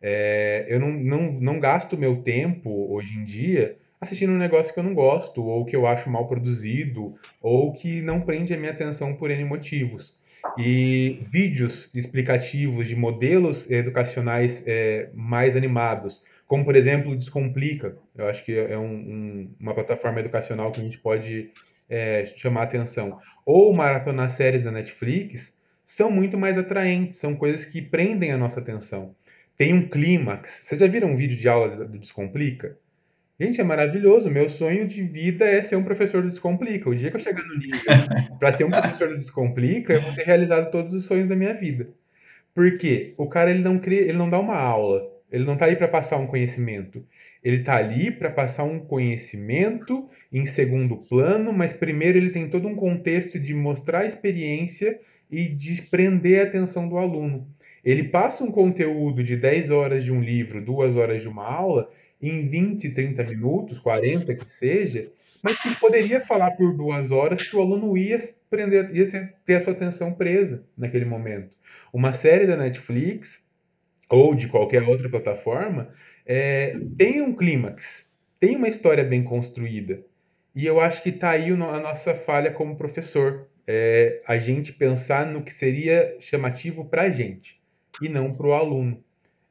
É, 0.00 0.66
eu 0.68 0.78
não, 0.78 0.90
não, 0.90 1.32
não 1.32 1.60
gasto 1.60 1.96
meu 1.96 2.22
tempo 2.22 2.92
hoje 2.92 3.16
em 3.18 3.24
dia 3.24 3.76
assistindo 4.00 4.32
um 4.32 4.38
negócio 4.38 4.72
que 4.72 4.80
eu 4.80 4.84
não 4.84 4.94
gosto, 4.94 5.44
ou 5.44 5.64
que 5.64 5.74
eu 5.74 5.86
acho 5.86 6.10
mal 6.10 6.26
produzido, 6.26 7.14
ou 7.40 7.72
que 7.72 8.02
não 8.02 8.20
prende 8.20 8.54
a 8.54 8.58
minha 8.58 8.72
atenção 8.72 9.14
por 9.14 9.30
N 9.30 9.44
motivos. 9.44 10.18
E 10.58 11.18
vídeos 11.22 11.90
explicativos 11.94 12.86
de 12.86 12.94
modelos 12.94 13.70
educacionais 13.70 14.62
é, 14.66 15.08
mais 15.14 15.56
animados, 15.56 16.22
como 16.46 16.64
por 16.64 16.76
exemplo 16.76 17.16
Descomplica, 17.16 17.96
eu 18.16 18.28
acho 18.28 18.44
que 18.44 18.56
é 18.56 18.78
um, 18.78 18.94
um, 18.94 19.50
uma 19.58 19.74
plataforma 19.74 20.20
educacional 20.20 20.70
que 20.70 20.80
a 20.80 20.84
gente 20.84 20.98
pode 20.98 21.50
é, 21.88 22.26
chamar 22.36 22.64
atenção, 22.64 23.18
ou 23.44 23.72
maratonar 23.72 24.30
séries 24.30 24.62
da 24.62 24.70
Netflix, 24.70 25.58
são 25.84 26.10
muito 26.10 26.36
mais 26.36 26.58
atraentes, 26.58 27.18
são 27.18 27.34
coisas 27.36 27.64
que 27.64 27.80
prendem 27.80 28.32
a 28.32 28.38
nossa 28.38 28.60
atenção. 28.60 29.14
Tem 29.56 29.72
um 29.72 29.88
clímax. 29.88 30.62
Vocês 30.64 30.80
já 30.80 30.86
viram 30.86 31.12
um 31.12 31.16
vídeo 31.16 31.36
de 31.36 31.48
aula 31.48 31.86
do 31.86 31.98
Descomplica? 31.98 32.76
Gente, 33.38 33.60
é 33.60 33.64
maravilhoso. 33.64 34.30
Meu 34.30 34.48
sonho 34.48 34.88
de 34.88 35.02
vida 35.02 35.44
é 35.44 35.62
ser 35.62 35.76
um 35.76 35.84
professor 35.84 36.22
do 36.22 36.30
Descomplica. 36.30 36.88
O 36.88 36.94
dia 36.94 37.10
que 37.10 37.16
eu 37.16 37.20
chegar 37.20 37.44
no 37.44 37.54
nível 37.54 37.78
para 38.40 38.50
ser 38.50 38.64
um 38.64 38.70
professor 38.70 39.08
do 39.08 39.18
Descomplica, 39.18 39.92
eu 39.92 40.00
vou 40.00 40.14
ter 40.14 40.24
realizado 40.24 40.70
todos 40.70 40.94
os 40.94 41.06
sonhos 41.06 41.28
da 41.28 41.36
minha 41.36 41.52
vida. 41.52 41.86
Por 42.54 42.78
quê? 42.78 43.12
O 43.18 43.28
cara 43.28 43.50
ele 43.50 43.62
não 43.62 43.78
cria, 43.78 44.00
ele 44.00 44.16
não 44.16 44.30
dá 44.30 44.38
uma 44.38 44.56
aula. 44.56 45.06
Ele 45.30 45.44
não 45.44 45.52
está 45.52 45.66
ali 45.66 45.76
para 45.76 45.88
passar 45.88 46.16
um 46.16 46.26
conhecimento. 46.26 47.04
Ele 47.44 47.58
está 47.58 47.76
ali 47.76 48.10
para 48.10 48.30
passar 48.30 48.64
um 48.64 48.78
conhecimento 48.78 50.08
em 50.32 50.46
segundo 50.46 50.96
plano, 50.96 51.52
mas 51.52 51.74
primeiro 51.74 52.16
ele 52.16 52.30
tem 52.30 52.48
todo 52.48 52.66
um 52.66 52.74
contexto 52.74 53.38
de 53.38 53.52
mostrar 53.52 54.00
a 54.00 54.06
experiência 54.06 54.98
e 55.30 55.44
de 55.44 55.82
prender 55.82 56.40
a 56.40 56.44
atenção 56.44 56.88
do 56.88 56.96
aluno. 56.96 57.46
Ele 57.84 58.04
passa 58.04 58.42
um 58.42 58.50
conteúdo 58.50 59.22
de 59.22 59.36
10 59.36 59.70
horas 59.70 60.04
de 60.04 60.10
um 60.10 60.20
livro, 60.20 60.64
2 60.64 60.96
horas 60.96 61.22
de 61.22 61.28
uma 61.28 61.44
aula, 61.44 61.88
em 62.20 62.42
20, 62.42 62.90
30 62.90 63.24
minutos, 63.24 63.78
40 63.78 64.34
que 64.34 64.50
seja, 64.50 65.10
mas 65.42 65.60
que 65.60 65.74
poderia 65.76 66.20
falar 66.20 66.52
por 66.52 66.74
duas 66.74 67.10
horas 67.10 67.48
que 67.48 67.56
o 67.56 67.60
aluno 67.60 67.96
ia, 67.96 68.16
prender, 68.48 68.94
ia 68.94 69.32
ter 69.44 69.54
a 69.54 69.60
sua 69.60 69.72
atenção 69.72 70.12
presa 70.12 70.64
naquele 70.76 71.04
momento. 71.04 71.54
Uma 71.92 72.12
série 72.12 72.46
da 72.46 72.56
Netflix 72.56 73.46
ou 74.08 74.34
de 74.34 74.48
qualquer 74.48 74.82
outra 74.82 75.08
plataforma 75.08 75.92
é, 76.24 76.76
tem 76.96 77.20
um 77.20 77.34
clímax, 77.34 78.12
tem 78.40 78.56
uma 78.56 78.68
história 78.68 79.04
bem 79.04 79.22
construída. 79.22 80.02
E 80.54 80.64
eu 80.64 80.80
acho 80.80 81.02
que 81.02 81.10
está 81.10 81.30
aí 81.30 81.50
a 81.50 81.80
nossa 81.80 82.14
falha 82.14 82.50
como 82.50 82.76
professor. 82.76 83.46
É, 83.68 84.22
a 84.26 84.38
gente 84.38 84.72
pensar 84.72 85.26
no 85.26 85.42
que 85.42 85.52
seria 85.52 86.16
chamativo 86.20 86.84
para 86.84 87.02
a 87.02 87.10
gente 87.10 87.60
e 88.00 88.08
não 88.08 88.32
para 88.32 88.46
o 88.46 88.54
aluno. 88.54 89.02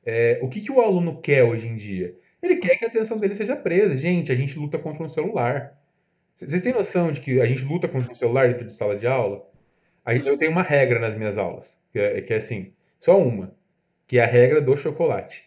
É, 0.05 0.39
o 0.41 0.47
que, 0.47 0.61
que 0.61 0.71
o 0.71 0.79
aluno 0.81 1.21
quer 1.21 1.43
hoje 1.43 1.67
em 1.67 1.75
dia? 1.75 2.15
Ele 2.45 2.57
quer 2.57 2.75
que 2.77 2.85
a 2.85 2.87
atenção 2.87 3.17
dele 3.17 3.33
seja 3.33 3.55
presa. 3.55 3.95
Gente, 3.95 4.31
a 4.31 4.35
gente 4.35 4.57
luta 4.57 4.77
contra 4.77 5.03
um 5.03 5.09
celular. 5.09 5.75
Vocês 6.35 6.61
têm 6.61 6.73
noção 6.73 7.11
de 7.11 7.21
que 7.21 7.41
a 7.41 7.45
gente 7.45 7.63
luta 7.63 7.87
contra 7.87 8.11
o 8.11 8.15
celular 8.15 8.49
dentro 8.49 8.67
de 8.67 8.75
sala 8.75 8.95
de 8.95 9.07
aula? 9.07 9.43
Eu 10.05 10.37
tenho 10.37 10.51
uma 10.51 10.61
regra 10.61 10.99
nas 10.99 11.15
minhas 11.15 11.37
aulas, 11.37 11.79
que 11.91 11.97
é, 11.97 12.21
que 12.21 12.33
é 12.33 12.37
assim, 12.37 12.73
só 12.99 13.19
uma, 13.19 13.51
que 14.05 14.19
é 14.19 14.23
a 14.23 14.27
regra 14.27 14.61
do 14.61 14.77
chocolate. 14.77 15.43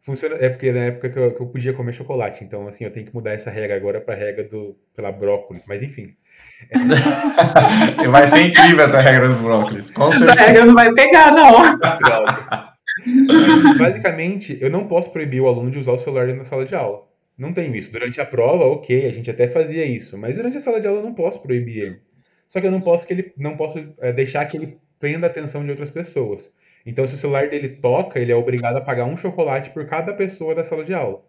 Funciona, 0.00 0.36
é 0.36 0.48
porque 0.48 0.72
na 0.72 0.84
época 0.84 1.10
que 1.10 1.18
eu, 1.18 1.34
que 1.34 1.42
eu, 1.42 1.46
podia 1.48 1.74
comer 1.74 1.92
chocolate, 1.92 2.42
então 2.42 2.66
assim, 2.66 2.84
eu 2.84 2.90
tenho 2.90 3.04
que 3.04 3.14
mudar 3.14 3.32
essa 3.32 3.50
regra 3.50 3.76
agora 3.76 4.00
para 4.00 4.14
a 4.14 4.16
regra 4.16 4.44
do 4.44 4.74
pela 4.96 5.12
brócolis, 5.12 5.64
mas 5.68 5.82
enfim. 5.82 6.16
É... 6.70 6.78
vai 8.08 8.26
ser 8.26 8.46
incrível 8.46 8.86
essa 8.86 9.00
regra 9.00 9.28
do 9.28 9.34
brócolis. 9.42 9.90
Com 9.90 10.08
essa 10.08 10.32
regra 10.32 10.64
não 10.64 10.74
vai 10.74 10.94
pegar, 10.94 11.30
não. 11.32 11.78
Basicamente, 13.78 14.58
eu 14.60 14.70
não 14.70 14.88
posso 14.88 15.12
proibir 15.12 15.40
o 15.40 15.46
aluno 15.46 15.70
de 15.70 15.78
usar 15.78 15.92
o 15.92 15.98
celular 15.98 16.26
na 16.28 16.44
sala 16.44 16.64
de 16.64 16.74
aula. 16.74 17.06
Não 17.36 17.52
tenho 17.52 17.74
isso. 17.76 17.92
Durante 17.92 18.20
a 18.20 18.26
prova, 18.26 18.64
ok, 18.64 19.06
a 19.06 19.12
gente 19.12 19.30
até 19.30 19.46
fazia 19.46 19.84
isso, 19.84 20.18
mas 20.18 20.36
durante 20.36 20.56
a 20.56 20.60
sala 20.60 20.80
de 20.80 20.88
aula 20.88 21.00
eu 21.00 21.04
não 21.04 21.14
posso 21.14 21.40
proibir 21.40 21.84
ele. 21.84 22.00
Só 22.48 22.60
que 22.60 22.66
eu 22.66 22.70
não 22.70 22.80
posso 22.80 23.06
que 23.06 23.12
ele 23.12 23.32
não 23.36 23.56
posso 23.56 23.78
é, 24.00 24.12
deixar 24.12 24.44
que 24.46 24.56
ele 24.56 24.78
prenda 24.98 25.26
a 25.26 25.30
atenção 25.30 25.64
de 25.64 25.70
outras 25.70 25.90
pessoas. 25.90 26.52
Então, 26.84 27.06
se 27.06 27.14
o 27.14 27.18
celular 27.18 27.48
dele 27.48 27.68
toca, 27.68 28.18
ele 28.18 28.32
é 28.32 28.36
obrigado 28.36 28.76
a 28.76 28.80
pagar 28.80 29.04
um 29.04 29.16
chocolate 29.16 29.70
por 29.70 29.86
cada 29.86 30.12
pessoa 30.14 30.54
da 30.54 30.64
sala 30.64 30.84
de 30.84 30.94
aula. 30.94 31.22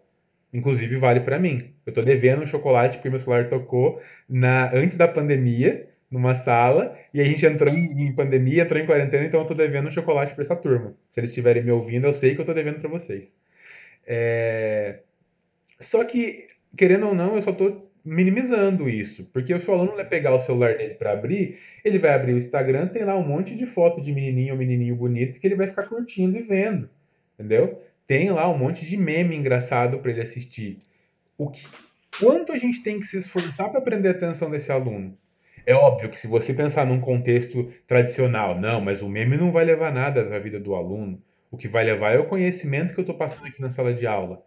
Inclusive, 0.52 0.96
vale 0.96 1.20
para 1.20 1.38
mim. 1.38 1.74
Eu 1.86 1.92
tô 1.92 2.02
devendo 2.02 2.42
um 2.42 2.46
chocolate 2.46 2.96
porque 2.96 3.10
meu 3.10 3.18
celular 3.18 3.48
tocou 3.48 3.98
na, 4.28 4.74
antes 4.74 4.96
da 4.96 5.06
pandemia, 5.06 5.88
numa 6.10 6.34
sala, 6.34 6.96
e 7.14 7.20
a 7.20 7.24
gente 7.24 7.46
entrou 7.46 7.72
em, 7.72 8.08
em 8.08 8.12
pandemia, 8.12 8.62
entrou 8.62 8.80
em 8.80 8.86
quarentena, 8.86 9.24
então 9.24 9.40
eu 9.40 9.46
tô 9.46 9.54
devendo 9.54 9.88
um 9.88 9.92
chocolate 9.92 10.34
para 10.34 10.42
essa 10.42 10.56
turma. 10.56 10.94
Se 11.12 11.20
eles 11.20 11.30
estiverem 11.30 11.62
me 11.62 11.70
ouvindo, 11.70 12.06
eu 12.06 12.12
sei 12.12 12.34
que 12.34 12.40
eu 12.40 12.44
tô 12.44 12.52
devendo 12.52 12.80
para 12.80 12.90
vocês. 12.90 13.32
É... 14.06 15.00
Só 15.78 16.04
que, 16.04 16.46
querendo 16.76 17.06
ou 17.06 17.14
não, 17.14 17.36
eu 17.36 17.42
só 17.42 17.52
tô 17.52 17.88
minimizando 18.04 18.88
isso, 18.88 19.28
porque 19.32 19.56
se 19.58 19.70
o 19.70 19.74
aluno 19.74 19.94
vai 19.94 20.04
pegar 20.04 20.34
o 20.34 20.40
celular 20.40 20.76
dele 20.76 20.94
para 20.94 21.12
abrir, 21.12 21.58
ele 21.84 21.98
vai 21.98 22.12
abrir 22.14 22.32
o 22.32 22.38
Instagram, 22.38 22.88
tem 22.88 23.04
lá 23.04 23.16
um 23.16 23.26
monte 23.26 23.54
de 23.54 23.66
foto 23.66 24.00
de 24.00 24.12
menininho 24.12 24.54
ou 24.54 24.58
menininho 24.58 24.96
bonito 24.96 25.38
que 25.38 25.46
ele 25.46 25.54
vai 25.54 25.66
ficar 25.66 25.84
curtindo 25.84 26.36
e 26.36 26.40
vendo, 26.40 26.88
entendeu? 27.38 27.80
Tem 28.06 28.30
lá 28.30 28.50
um 28.50 28.58
monte 28.58 28.86
de 28.86 28.96
meme 28.96 29.36
engraçado 29.36 29.98
para 29.98 30.10
ele 30.10 30.22
assistir. 30.22 30.78
O 31.38 31.50
que, 31.50 31.64
quanto 32.18 32.52
a 32.52 32.56
gente 32.56 32.82
tem 32.82 32.98
que 32.98 33.06
se 33.06 33.18
esforçar 33.18 33.70
para 33.70 33.80
prender 33.80 34.12
a 34.12 34.16
atenção 34.16 34.50
desse 34.50 34.72
aluno? 34.72 35.16
É 35.70 35.74
óbvio 35.74 36.10
que 36.10 36.18
se 36.18 36.26
você 36.26 36.52
pensar 36.52 36.84
num 36.84 37.00
contexto 37.00 37.68
tradicional, 37.86 38.58
não, 38.58 38.80
mas 38.80 39.02
o 39.02 39.08
meme 39.08 39.36
não 39.36 39.52
vai 39.52 39.64
levar 39.64 39.92
nada 39.92 40.24
na 40.24 40.36
vida 40.36 40.58
do 40.58 40.74
aluno. 40.74 41.22
O 41.48 41.56
que 41.56 41.68
vai 41.68 41.84
levar 41.84 42.10
é 42.10 42.18
o 42.18 42.26
conhecimento 42.26 42.92
que 42.92 42.98
eu 42.98 43.02
estou 43.02 43.16
passando 43.16 43.46
aqui 43.46 43.62
na 43.62 43.70
sala 43.70 43.94
de 43.94 44.04
aula. 44.04 44.44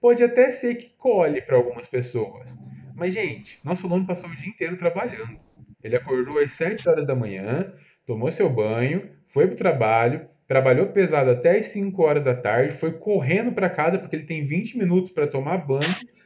Pode 0.00 0.24
até 0.24 0.50
ser 0.50 0.76
que 0.76 0.88
colhe 0.96 1.42
para 1.42 1.56
algumas 1.56 1.88
pessoas, 1.88 2.56
mas, 2.94 3.12
gente, 3.12 3.60
nosso 3.62 3.86
aluno 3.86 4.06
passou 4.06 4.30
o 4.30 4.34
dia 4.34 4.48
inteiro 4.48 4.78
trabalhando. 4.78 5.38
Ele 5.84 5.94
acordou 5.94 6.38
às 6.38 6.52
7 6.52 6.88
horas 6.88 7.06
da 7.06 7.14
manhã, 7.14 7.70
tomou 8.06 8.32
seu 8.32 8.48
banho, 8.48 9.10
foi 9.28 9.48
para 9.48 9.54
o 9.54 9.58
trabalho, 9.58 10.26
trabalhou 10.48 10.86
pesado 10.86 11.32
até 11.32 11.58
às 11.58 11.66
5 11.66 12.02
horas 12.02 12.24
da 12.24 12.34
tarde, 12.34 12.72
foi 12.72 12.92
correndo 12.92 13.52
para 13.52 13.68
casa 13.68 13.98
porque 13.98 14.16
ele 14.16 14.24
tem 14.24 14.42
20 14.42 14.78
minutos 14.78 15.12
para 15.12 15.26
tomar 15.26 15.58
banho, 15.58 15.82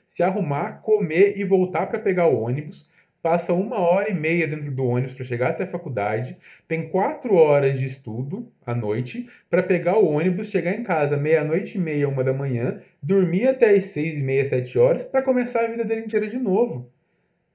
se 0.06 0.22
arrumar, 0.22 0.82
comer 0.82 1.36
e 1.36 1.42
voltar 1.42 1.88
para 1.88 1.98
pegar 1.98 2.28
o 2.28 2.40
ônibus 2.40 2.94
passa 3.26 3.52
uma 3.52 3.80
hora 3.80 4.08
e 4.08 4.14
meia 4.14 4.46
dentro 4.46 4.70
do 4.70 4.86
ônibus 4.86 5.12
para 5.12 5.24
chegar 5.24 5.50
até 5.50 5.64
a 5.64 5.66
faculdade, 5.66 6.36
tem 6.68 6.88
quatro 6.88 7.34
horas 7.34 7.76
de 7.76 7.84
estudo 7.84 8.52
à 8.64 8.72
noite 8.72 9.26
para 9.50 9.64
pegar 9.64 9.98
o 9.98 10.06
ônibus, 10.06 10.48
chegar 10.48 10.72
em 10.72 10.84
casa 10.84 11.16
meia-noite 11.16 11.76
e 11.76 11.80
meia, 11.80 12.08
uma 12.08 12.22
da 12.22 12.32
manhã, 12.32 12.78
dormir 13.02 13.48
até 13.48 13.70
as 13.70 13.86
seis 13.86 14.16
e 14.16 14.22
meia, 14.22 14.44
sete 14.44 14.78
horas 14.78 15.02
para 15.02 15.22
começar 15.22 15.64
a 15.64 15.66
vida 15.66 15.84
dele 15.84 16.02
inteira 16.02 16.28
de 16.28 16.38
novo. 16.38 16.88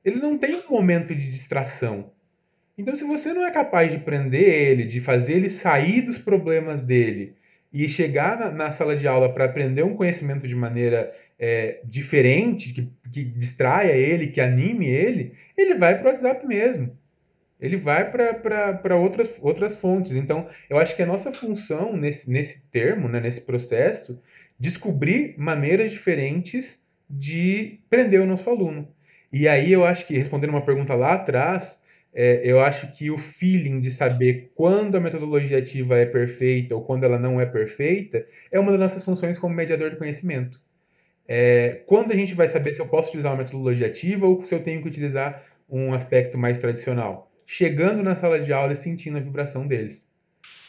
Ele 0.03 0.17
não 0.17 0.37
tem 0.37 0.57
um 0.57 0.69
momento 0.69 1.15
de 1.15 1.31
distração. 1.31 2.11
Então, 2.77 2.93
se 2.93 3.05
você 3.05 3.31
não 3.31 3.45
é 3.45 3.51
capaz 3.51 3.93
de 3.93 3.99
prender 3.99 4.43
ele, 4.43 4.83
de 4.83 4.99
fazer 4.99 5.35
ele 5.35 5.49
sair 5.49 6.01
dos 6.01 6.17
problemas 6.17 6.81
dele 6.81 7.33
e 7.71 7.87
chegar 7.87 8.37
na, 8.37 8.51
na 8.51 8.71
sala 8.73 8.93
de 8.97 9.07
aula 9.07 9.33
para 9.33 9.45
aprender 9.45 9.83
um 9.83 9.95
conhecimento 9.95 10.45
de 10.45 10.55
maneira 10.55 11.13
é, 11.41 11.81
diferente, 11.83 12.71
que, 12.71 12.87
que 13.11 13.23
distraia 13.23 13.93
ele, 13.93 14.27
que 14.27 14.39
anime 14.39 14.87
ele, 14.87 15.33
ele 15.57 15.73
vai 15.73 15.97
para 15.97 16.07
o 16.07 16.11
WhatsApp 16.11 16.45
mesmo. 16.45 16.95
Ele 17.59 17.77
vai 17.77 18.11
para 18.11 18.95
outras, 18.95 19.39
outras 19.41 19.75
fontes. 19.75 20.15
Então, 20.15 20.47
eu 20.69 20.77
acho 20.77 20.95
que 20.95 21.01
a 21.01 21.05
nossa 21.05 21.31
função 21.31 21.97
nesse, 21.97 22.31
nesse 22.31 22.63
termo, 22.69 23.07
né, 23.09 23.19
nesse 23.19 23.41
processo, 23.41 24.21
descobrir 24.59 25.33
maneiras 25.37 25.91
diferentes 25.91 26.83
de 27.09 27.79
prender 27.89 28.21
o 28.21 28.25
nosso 28.27 28.49
aluno. 28.49 28.87
E 29.33 29.47
aí 29.47 29.71
eu 29.71 29.83
acho 29.83 30.05
que, 30.07 30.17
respondendo 30.17 30.51
uma 30.51 30.65
pergunta 30.65 30.93
lá 30.93 31.13
atrás, 31.13 31.81
é, 32.13 32.41
eu 32.43 32.59
acho 32.59 32.91
que 32.91 33.09
o 33.09 33.17
feeling 33.17 33.79
de 33.79 33.89
saber 33.89 34.51
quando 34.53 34.95
a 34.95 34.99
metodologia 34.99 35.57
ativa 35.57 35.97
é 35.97 36.05
perfeita 36.05 36.75
ou 36.75 36.83
quando 36.83 37.03
ela 37.03 37.17
não 37.17 37.39
é 37.39 37.45
perfeita 37.45 38.25
é 38.51 38.59
uma 38.59 38.71
das 38.71 38.79
nossas 38.79 39.03
funções 39.03 39.39
como 39.39 39.55
mediador 39.55 39.91
de 39.91 39.97
conhecimento. 39.97 40.59
É, 41.27 41.83
quando 41.85 42.11
a 42.11 42.15
gente 42.15 42.33
vai 42.33 42.47
saber 42.47 42.73
se 42.73 42.81
eu 42.81 42.87
posso 42.87 43.09
utilizar 43.09 43.31
uma 43.31 43.43
metodologia 43.43 43.87
ativa 43.87 44.25
ou 44.27 44.43
se 44.43 44.53
eu 44.53 44.63
tenho 44.63 44.81
que 44.81 44.87
utilizar 44.87 45.43
um 45.69 45.93
aspecto 45.93 46.37
mais 46.37 46.57
tradicional? 46.57 47.31
Chegando 47.45 48.03
na 48.03 48.15
sala 48.15 48.39
de 48.39 48.51
aula 48.51 48.73
e 48.73 48.75
sentindo 48.75 49.17
a 49.17 49.21
vibração 49.21 49.67
deles. 49.67 50.07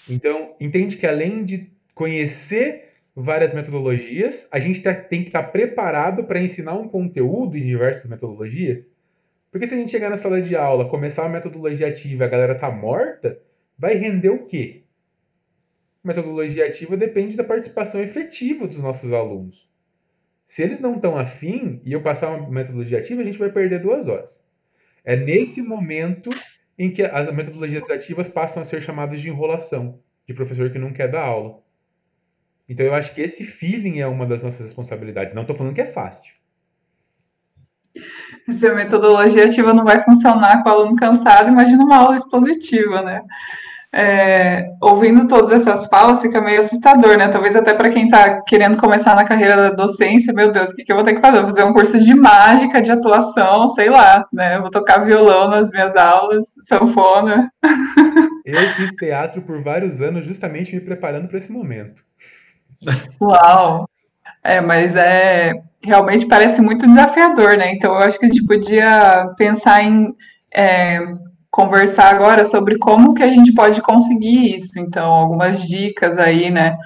Então, 0.08 0.54
entende 0.60 0.96
que 0.96 1.06
além 1.06 1.44
de 1.44 1.70
conhecer 1.94 2.90
várias 3.14 3.52
metodologias, 3.52 4.48
a 4.50 4.58
gente 4.58 4.82
tá, 4.82 4.94
tem 4.94 5.22
que 5.22 5.28
estar 5.28 5.42
tá 5.42 5.48
preparado 5.48 6.24
para 6.24 6.40
ensinar 6.40 6.74
um 6.74 6.88
conteúdo 6.88 7.56
em 7.56 7.66
diversas 7.66 8.08
metodologias 8.08 8.88
porque 9.52 9.66
se 9.66 9.74
a 9.74 9.76
gente 9.76 9.92
chegar 9.92 10.08
na 10.08 10.16
sala 10.16 10.40
de 10.40 10.56
aula, 10.56 10.88
começar 10.88 11.26
a 11.26 11.28
metodologia 11.28 11.88
ativa 11.88 12.24
e 12.24 12.26
a 12.26 12.30
galera 12.30 12.58
tá 12.58 12.70
morta, 12.70 13.38
vai 13.78 13.94
render 13.94 14.30
o 14.30 14.46
quê? 14.46 14.84
Metodologia 16.02 16.66
ativa 16.66 16.96
depende 16.96 17.36
da 17.36 17.44
participação 17.44 18.02
efetiva 18.02 18.66
dos 18.66 18.78
nossos 18.78 19.12
alunos. 19.12 19.70
Se 20.52 20.62
eles 20.62 20.80
não 20.80 20.96
estão 20.96 21.16
afim 21.16 21.80
e 21.82 21.94
eu 21.94 22.02
passar 22.02 22.28
uma 22.28 22.50
metodologia 22.50 22.98
ativa, 22.98 23.22
a 23.22 23.24
gente 23.24 23.38
vai 23.38 23.50
perder 23.50 23.80
duas 23.80 24.06
horas. 24.06 24.44
É 25.02 25.16
nesse 25.16 25.62
momento 25.62 26.28
em 26.78 26.92
que 26.92 27.02
as 27.02 27.34
metodologias 27.34 27.88
ativas 27.88 28.28
passam 28.28 28.60
a 28.60 28.66
ser 28.66 28.82
chamadas 28.82 29.22
de 29.22 29.30
enrolação, 29.30 29.98
de 30.26 30.34
professor 30.34 30.68
que 30.68 30.78
não 30.78 30.92
quer 30.92 31.10
dar 31.10 31.22
aula. 31.22 31.62
Então 32.68 32.84
eu 32.84 32.92
acho 32.92 33.14
que 33.14 33.22
esse 33.22 33.44
feeling 33.44 34.00
é 34.00 34.06
uma 34.06 34.26
das 34.26 34.42
nossas 34.42 34.66
responsabilidades. 34.66 35.32
Não 35.32 35.40
estou 35.40 35.56
falando 35.56 35.74
que 35.74 35.80
é 35.80 35.86
fácil. 35.86 36.34
Se 38.50 38.66
a 38.66 38.74
metodologia 38.74 39.46
ativa 39.46 39.72
não 39.72 39.86
vai 39.86 40.04
funcionar 40.04 40.62
com 40.62 40.68
o 40.68 40.72
aluno 40.72 40.96
cansado, 40.96 41.48
imagina 41.48 41.82
uma 41.82 41.96
aula 41.96 42.16
expositiva, 42.16 43.00
né? 43.00 43.22
É, 43.94 44.68
ouvindo 44.80 45.28
todas 45.28 45.52
essas 45.52 45.86
falas 45.86 46.22
fica 46.22 46.40
meio 46.40 46.60
assustador, 46.60 47.18
né? 47.18 47.28
Talvez 47.28 47.54
até 47.54 47.74
para 47.74 47.90
quem 47.90 48.04
está 48.04 48.40
querendo 48.40 48.78
começar 48.78 49.14
na 49.14 49.24
carreira 49.24 49.56
da 49.56 49.70
docência, 49.70 50.32
meu 50.32 50.50
Deus, 50.50 50.70
o 50.70 50.74
que, 50.74 50.82
que 50.82 50.90
eu 50.90 50.96
vou 50.96 51.04
ter 51.04 51.14
que 51.14 51.20
fazer? 51.20 51.36
Vou 51.40 51.44
fazer 51.44 51.64
um 51.64 51.74
curso 51.74 52.00
de 52.00 52.14
mágica, 52.14 52.80
de 52.80 52.90
atuação, 52.90 53.68
sei 53.68 53.90
lá, 53.90 54.26
né? 54.32 54.58
Vou 54.60 54.70
tocar 54.70 55.04
violão 55.04 55.48
nas 55.48 55.70
minhas 55.70 55.94
aulas, 55.94 56.54
sanfona. 56.62 57.52
Eu 58.44 58.60
fiz 58.74 58.90
teatro 58.92 59.42
por 59.42 59.62
vários 59.62 60.00
anos 60.00 60.24
justamente 60.24 60.74
me 60.74 60.80
preparando 60.80 61.28
para 61.28 61.38
esse 61.38 61.52
momento. 61.52 62.02
Uau! 63.20 63.88
É, 64.42 64.60
mas 64.60 64.96
é 64.96 65.52
realmente 65.82 66.26
parece 66.26 66.60
muito 66.60 66.86
desafiador, 66.86 67.56
né? 67.56 67.72
Então 67.72 67.92
eu 67.92 67.98
acho 67.98 68.18
que 68.18 68.24
a 68.24 68.28
gente 68.28 68.44
podia 68.44 69.28
pensar 69.36 69.82
em 69.82 70.14
é, 70.54 70.98
conversar 71.52 72.14
agora 72.14 72.46
sobre 72.46 72.78
como 72.78 73.12
que 73.12 73.22
a 73.22 73.28
gente 73.28 73.52
pode 73.52 73.80
conseguir 73.82 74.56
isso. 74.56 74.80
Então, 74.80 75.04
algumas 75.12 75.62
dicas 75.62 76.16
aí, 76.16 76.50
né? 76.50 76.76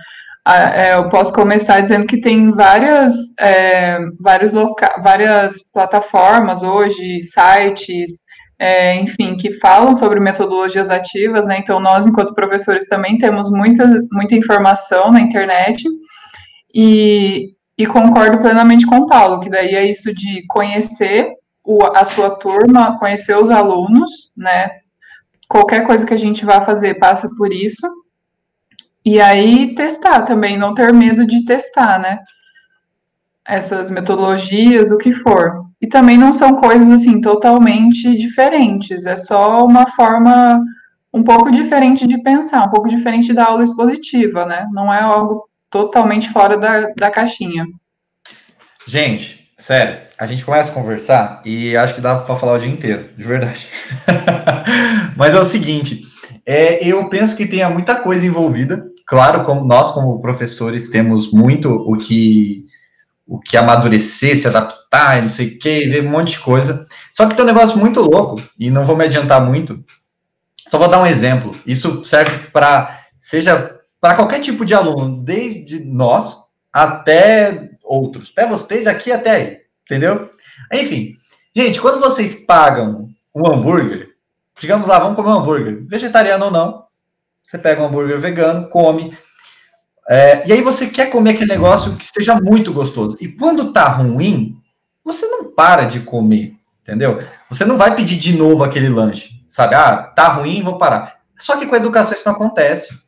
É, 0.48 0.94
eu 0.94 1.08
posso 1.08 1.32
começar 1.32 1.80
dizendo 1.80 2.06
que 2.06 2.20
tem 2.20 2.52
várias, 2.52 3.14
é, 3.40 3.98
vários 4.20 4.52
loca 4.52 5.00
várias 5.02 5.54
plataformas 5.72 6.62
hoje, 6.62 7.20
sites, 7.20 8.22
é, 8.58 8.94
enfim, 8.96 9.36
que 9.36 9.52
falam 9.58 9.94
sobre 9.94 10.20
metodologias 10.20 10.90
ativas, 10.90 11.46
né? 11.46 11.58
Então, 11.58 11.80
nós, 11.80 12.06
enquanto 12.06 12.34
professores, 12.34 12.88
também 12.88 13.18
temos 13.18 13.50
muita, 13.50 13.86
muita 14.12 14.34
informação 14.34 15.10
na 15.12 15.20
internet. 15.20 15.84
E, 16.74 17.54
e 17.78 17.86
concordo 17.86 18.38
plenamente 18.38 18.86
com 18.86 18.96
o 18.96 19.06
Paulo, 19.06 19.40
que 19.40 19.50
daí 19.50 19.74
é 19.74 19.88
isso 19.88 20.12
de 20.14 20.44
conhecer 20.48 21.28
o, 21.66 21.84
a 21.84 22.04
sua 22.04 22.30
turma, 22.30 22.96
conhecer 22.98 23.36
os 23.36 23.50
alunos, 23.50 24.32
né? 24.36 24.70
Qualquer 25.48 25.84
coisa 25.84 26.06
que 26.06 26.14
a 26.14 26.18
gente 26.18 26.44
vá 26.44 26.60
fazer 26.60 26.94
passa 26.94 27.28
por 27.36 27.52
isso. 27.52 27.86
E 29.04 29.20
aí 29.20 29.74
testar 29.74 30.22
também, 30.22 30.56
não 30.56 30.74
ter 30.74 30.92
medo 30.92 31.26
de 31.26 31.44
testar, 31.44 31.98
né? 31.98 32.20
Essas 33.44 33.90
metodologias, 33.90 34.90
o 34.90 34.98
que 34.98 35.12
for. 35.12 35.66
E 35.80 35.88
também 35.88 36.16
não 36.16 36.32
são 36.32 36.56
coisas 36.56 36.90
assim 36.90 37.20
totalmente 37.20 38.16
diferentes, 38.16 39.04
é 39.04 39.14
só 39.14 39.64
uma 39.64 39.86
forma 39.88 40.60
um 41.12 41.22
pouco 41.22 41.50
diferente 41.50 42.06
de 42.06 42.22
pensar, 42.22 42.64
um 42.64 42.70
pouco 42.70 42.88
diferente 42.88 43.32
da 43.32 43.46
aula 43.46 43.62
expositiva, 43.62 44.44
né? 44.44 44.66
Não 44.72 44.92
é 44.92 45.00
algo 45.00 45.48
totalmente 45.70 46.30
fora 46.30 46.56
da, 46.56 46.88
da 46.96 47.10
caixinha. 47.10 47.64
Gente, 48.86 49.45
Sério, 49.58 49.98
a 50.18 50.26
gente 50.26 50.44
começa 50.44 50.70
a 50.70 50.74
conversar 50.74 51.40
e 51.42 51.74
acho 51.74 51.94
que 51.94 52.00
dá 52.02 52.16
para 52.16 52.36
falar 52.36 52.54
o 52.54 52.58
dia 52.58 52.68
inteiro, 52.68 53.08
de 53.16 53.24
verdade. 53.24 53.66
Mas 55.16 55.34
é 55.34 55.38
o 55.38 55.44
seguinte, 55.44 56.02
é, 56.44 56.86
eu 56.86 57.08
penso 57.08 57.34
que 57.34 57.46
tenha 57.46 57.70
muita 57.70 57.96
coisa 57.96 58.26
envolvida. 58.26 58.86
Claro, 59.06 59.44
como 59.44 59.64
nós, 59.64 59.92
como 59.92 60.20
professores, 60.20 60.90
temos 60.90 61.32
muito 61.32 61.70
o 61.70 61.96
que 61.96 62.66
o 63.26 63.40
que 63.40 63.56
amadurecer, 63.56 64.36
se 64.36 64.46
adaptar, 64.46 65.20
não 65.20 65.28
sei 65.28 65.48
o 65.48 65.58
que, 65.58 65.86
ver 65.88 66.04
um 66.04 66.10
monte 66.10 66.32
de 66.32 66.38
coisa. 66.38 66.86
Só 67.12 67.26
que 67.26 67.34
tem 67.34 67.44
um 67.44 67.48
negócio 67.48 67.76
muito 67.76 68.00
louco, 68.00 68.40
e 68.58 68.70
não 68.70 68.84
vou 68.84 68.96
me 68.96 69.04
adiantar 69.04 69.44
muito. 69.44 69.84
Só 70.68 70.78
vou 70.78 70.88
dar 70.88 71.02
um 71.02 71.06
exemplo. 71.06 71.52
Isso 71.66 72.04
serve 72.04 72.50
para, 72.50 73.00
seja 73.18 73.74
para 74.00 74.14
qualquer 74.14 74.40
tipo 74.40 74.64
de 74.64 74.74
aluno, 74.74 75.24
desde 75.24 75.80
nós 75.80 76.36
até 76.72 77.70
outros, 77.86 78.32
até 78.36 78.46
vocês 78.46 78.86
aqui 78.86 79.12
até 79.12 79.30
aí, 79.30 79.58
entendeu? 79.84 80.30
Enfim, 80.72 81.14
gente, 81.54 81.80
quando 81.80 82.00
vocês 82.00 82.46
pagam 82.46 83.08
um 83.34 83.46
hambúrguer, 83.50 84.10
digamos 84.60 84.86
lá, 84.86 84.98
vamos 84.98 85.16
comer 85.16 85.28
um 85.28 85.38
hambúrguer, 85.38 85.86
vegetariano 85.86 86.46
ou 86.46 86.50
não, 86.50 86.84
você 87.42 87.58
pega 87.58 87.82
um 87.82 87.86
hambúrguer 87.86 88.18
vegano, 88.18 88.68
come, 88.68 89.16
é, 90.08 90.46
e 90.48 90.52
aí 90.52 90.62
você 90.62 90.86
quer 90.86 91.10
comer 91.10 91.30
aquele 91.30 91.50
negócio 91.50 91.96
que 91.96 92.04
esteja 92.04 92.38
muito 92.40 92.72
gostoso. 92.72 93.16
E 93.20 93.26
quando 93.26 93.72
tá 93.72 93.88
ruim, 93.88 94.56
você 95.04 95.26
não 95.26 95.52
para 95.52 95.84
de 95.84 96.00
comer, 96.00 96.54
entendeu? 96.82 97.20
Você 97.50 97.64
não 97.64 97.76
vai 97.76 97.94
pedir 97.96 98.16
de 98.16 98.36
novo 98.36 98.62
aquele 98.62 98.88
lanche, 98.88 99.44
sabe? 99.48 99.74
Ah, 99.74 99.96
tá 99.96 100.28
ruim, 100.28 100.62
vou 100.62 100.78
parar. 100.78 101.16
Só 101.36 101.56
que 101.56 101.66
com 101.66 101.74
a 101.74 101.78
educação 101.78 102.14
isso 102.14 102.26
não 102.26 102.34
acontece. 102.34 103.05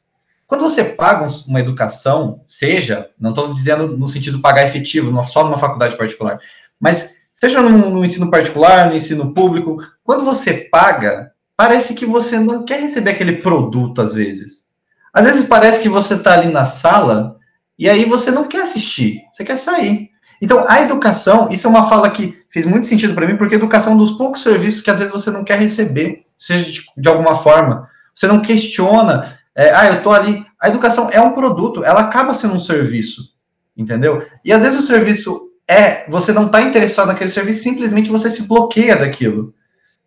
Quando 0.48 0.62
você 0.62 0.82
paga 0.82 1.26
uma 1.46 1.60
educação, 1.60 2.40
seja, 2.48 3.10
não 3.20 3.30
estou 3.30 3.52
dizendo 3.52 3.98
no 3.98 4.08
sentido 4.08 4.40
pagar 4.40 4.64
efetivo, 4.64 5.22
só 5.22 5.44
numa 5.44 5.58
faculdade 5.58 5.94
particular, 5.94 6.40
mas 6.80 7.18
seja 7.34 7.60
no, 7.60 7.90
no 7.90 8.02
ensino 8.02 8.30
particular, 8.30 8.88
no 8.88 8.96
ensino 8.96 9.34
público, 9.34 9.76
quando 10.02 10.24
você 10.24 10.54
paga, 10.72 11.32
parece 11.54 11.92
que 11.92 12.06
você 12.06 12.40
não 12.40 12.64
quer 12.64 12.80
receber 12.80 13.10
aquele 13.10 13.34
produto 13.42 14.00
às 14.00 14.14
vezes. 14.14 14.70
Às 15.12 15.26
vezes 15.26 15.46
parece 15.46 15.82
que 15.82 15.88
você 15.88 16.14
está 16.14 16.32
ali 16.32 16.50
na 16.50 16.64
sala 16.64 17.36
e 17.78 17.86
aí 17.86 18.06
você 18.06 18.30
não 18.30 18.48
quer 18.48 18.62
assistir, 18.62 19.20
você 19.34 19.44
quer 19.44 19.58
sair. 19.58 20.08
Então, 20.40 20.64
a 20.66 20.80
educação, 20.80 21.50
isso 21.50 21.66
é 21.66 21.70
uma 21.70 21.90
fala 21.90 22.08
que 22.08 22.42
fez 22.48 22.64
muito 22.64 22.86
sentido 22.86 23.14
para 23.14 23.26
mim, 23.26 23.36
porque 23.36 23.54
a 23.54 23.58
educação 23.58 23.92
é 23.92 23.94
um 23.96 23.98
dos 23.98 24.12
poucos 24.12 24.42
serviços 24.42 24.80
que 24.80 24.90
às 24.90 24.98
vezes 24.98 25.12
você 25.12 25.30
não 25.30 25.44
quer 25.44 25.58
receber, 25.58 26.24
seja 26.38 26.70
de, 26.70 26.80
de 26.96 27.08
alguma 27.08 27.34
forma. 27.34 27.86
Você 28.14 28.26
não 28.26 28.40
questiona, 28.40 29.37
é, 29.58 29.74
ah, 29.74 29.88
eu 29.88 29.94
estou 29.94 30.12
ali. 30.12 30.46
A 30.60 30.68
educação 30.68 31.10
é 31.10 31.20
um 31.20 31.32
produto, 31.32 31.84
ela 31.84 32.02
acaba 32.02 32.32
sendo 32.32 32.54
um 32.54 32.60
serviço, 32.60 33.32
entendeu? 33.76 34.24
E 34.44 34.52
às 34.52 34.62
vezes 34.62 34.78
o 34.78 34.86
serviço 34.86 35.50
é, 35.66 36.08
você 36.08 36.32
não 36.32 36.46
está 36.46 36.62
interessado 36.62 37.08
naquele 37.08 37.28
serviço, 37.28 37.64
simplesmente 37.64 38.08
você 38.08 38.30
se 38.30 38.46
bloqueia 38.46 38.94
daquilo, 38.94 39.52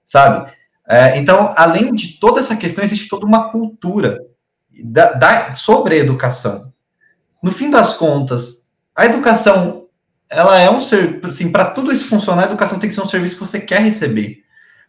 sabe? 0.06 0.50
É, 0.88 1.18
então, 1.18 1.54
além 1.58 1.94
de 1.94 2.18
toda 2.18 2.40
essa 2.40 2.56
questão, 2.56 2.82
existe 2.82 3.10
toda 3.10 3.26
uma 3.26 3.50
cultura 3.50 4.20
da, 4.86 5.12
da, 5.12 5.54
sobre 5.54 5.96
a 5.96 5.98
educação. 5.98 6.72
No 7.44 7.52
fim 7.52 7.70
das 7.70 7.94
contas, 7.94 8.70
a 8.96 9.06
educação, 9.06 9.88
ela 10.30 10.60
é 10.60 10.70
um 10.70 10.80
ser, 10.80 11.20
assim, 11.26 11.52
para 11.52 11.66
tudo 11.66 11.92
isso 11.92 12.08
funcionar, 12.08 12.44
a 12.44 12.48
educação 12.48 12.80
tem 12.80 12.88
que 12.88 12.96
ser 12.96 13.02
um 13.02 13.06
serviço 13.06 13.36
que 13.38 13.46
você 13.46 13.60
quer 13.60 13.82
receber. 13.82 14.44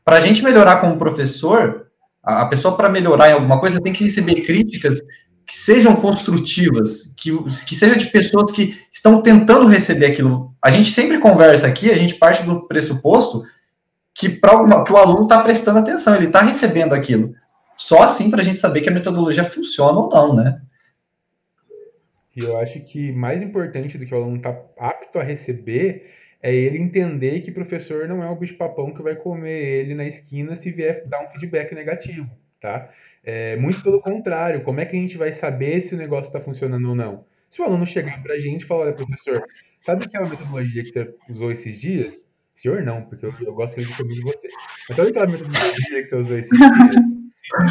Para 0.05 0.19
a 0.19 0.21
gente 0.21 0.43
melhorar 0.43 0.77
como 0.77 0.99
professor, 0.99 1.89
a, 2.23 2.47
pessoa 2.47 2.77
para 2.77 2.89
melhorar 2.89 3.31
em 3.31 3.33
alguma 3.33 3.59
coisa 3.59 3.81
tem 3.81 3.93
que 3.93 4.05
receber 4.05 4.43
críticas 4.43 5.01
que 5.45 5.57
sejam 5.57 5.97
construtivas, 5.97 7.15
que, 7.19 7.31
que 7.67 7.75
seja 7.75 7.97
de 7.97 8.07
pessoas 8.07 8.53
que 8.53 8.79
estão 8.93 9.21
tentando 9.21 9.69
receber 9.69 10.07
aquilo. 10.07 10.55
A 10.63 10.71
gente 10.71 10.93
sempre 10.93 11.19
conversa 11.19 11.67
aqui, 11.67 11.91
a 11.91 11.97
gente 11.97 12.15
parte 12.15 12.45
do 12.45 12.67
pressuposto 12.67 13.43
que, 14.15 14.31
que 14.31 14.93
o 14.93 14.97
aluno 14.97 15.25
está 15.25 15.43
prestando 15.43 15.81
atenção, 15.81 16.15
ele 16.15 16.27
está 16.27 16.43
recebendo 16.43 16.95
aquilo. 16.95 17.35
Só 17.77 18.03
assim 18.03 18.31
para 18.31 18.41
a 18.41 18.45
gente 18.45 18.61
saber 18.61 18.81
que 18.81 18.89
a 18.89 18.93
metodologia 18.93 19.43
funciona 19.43 19.99
ou 19.99 20.09
não, 20.09 20.37
né? 20.37 20.61
E 22.35 22.41
eu 22.41 22.57
acho 22.59 22.81
que 22.81 23.13
mais 23.13 23.43
importante 23.43 23.99
do 23.99 24.07
que 24.07 24.15
o 24.15 24.17
aluno 24.17 24.37
estar 24.37 24.53
tá 24.53 24.89
apto 24.89 25.19
a 25.19 25.23
receber 25.23 26.05
é 26.43 26.53
ele 26.53 26.79
entender 26.79 27.41
que 27.41 27.51
o 27.51 27.55
professor 27.55 28.09
não 28.09 28.23
é 28.23 28.29
o 28.29 28.37
bicho-papão 28.37 28.93
que 28.93 29.03
vai 29.03 29.15
comer 29.15 29.63
ele 29.63 29.95
na 29.95 30.05
esquina 30.05 30.57
se 30.57 30.71
vier 30.71 31.07
dar 31.07 31.25
um 31.25 31.29
feedback 31.29 31.73
negativo, 31.75 32.37
tá? 32.61 32.89
É, 33.23 33.57
muito 33.57 33.83
pelo 33.83 34.01
contrário, 34.01 34.65
como 34.65 34.81
é 34.81 34.85
que 34.85 34.97
a 34.97 34.99
gente 34.99 35.17
vai 35.17 35.33
saber 35.33 35.81
se 35.81 35.95
o 35.95 35.99
negócio 35.99 36.29
está 36.29 36.41
funcionando 36.41 36.89
ou 36.89 36.95
não? 36.95 37.25
Se 37.49 37.63
o 37.63 37.65
aluno 37.65 37.87
chegar 37.87 38.21
para 38.23 38.35
a 38.35 38.39
gente 38.39 38.63
e 38.63 38.65
falar, 38.65 38.87
olha, 38.87 38.93
professor, 38.95 39.45
sabe 39.81 40.05
aquela 40.05 40.29
metodologia 40.29 40.83
que 40.83 40.91
você 40.91 41.15
usou 41.29 41.53
esses 41.53 41.81
dias? 41.81 42.27
Senhor, 42.55 42.83
não, 42.83 43.03
porque 43.03 43.27
eu, 43.27 43.35
eu 43.41 43.55
gosto 43.55 43.81
de 43.81 43.95
comer 43.95 44.15
de 44.15 44.23
você. 44.23 44.49
Mas 44.89 44.97
sabe 44.97 45.11
aquela 45.11 45.27
metodologia 45.27 46.03
que 46.03 46.05
você 46.05 46.17
usou 46.17 46.39
esses 46.39 46.59
dias? 46.59 47.23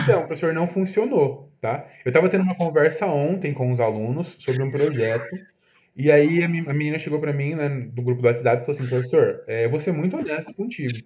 Então, 0.04 0.28
professor, 0.28 0.54
não 0.54 0.68
funcionou, 0.68 1.52
tá? 1.60 1.88
Eu 2.06 2.10
estava 2.10 2.30
tendo 2.30 2.44
uma 2.44 2.56
conversa 2.56 3.08
ontem 3.08 3.54
com 3.54 3.72
os 3.72 3.80
alunos 3.80 4.38
sobre 4.40 4.64
um 4.64 4.70
projeto, 4.70 5.36
e 5.96 6.12
aí 6.12 6.44
a 6.44 6.48
menina 6.48 6.98
chegou 6.98 7.20
para 7.20 7.34
mim, 7.34 7.56
né, 7.56 7.70
do 7.70 8.02
grupo 8.02 8.22
do 8.22 8.28
WhatsApp, 8.28 8.62
e 8.62 8.66
falou 8.66 8.80
assim, 8.80 8.90
professor, 8.90 9.44
é, 9.48 9.66
eu 9.66 9.70
vou 9.70 9.80
ser 9.80 9.92
muito 9.92 10.18
honesto 10.18 10.54
contigo. 10.54 10.98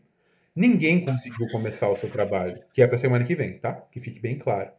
Ninguém 0.55 1.03
conseguiu 1.03 1.47
começar 1.49 1.89
o 1.89 1.95
seu 1.95 2.09
trabalho, 2.09 2.61
que 2.73 2.81
é 2.81 2.87
para 2.87 2.97
semana 2.97 3.25
que 3.25 3.35
vem, 3.35 3.57
tá? 3.57 3.73
Que 3.91 3.99
fique 3.99 4.19
bem 4.19 4.37
claro. 4.37 4.69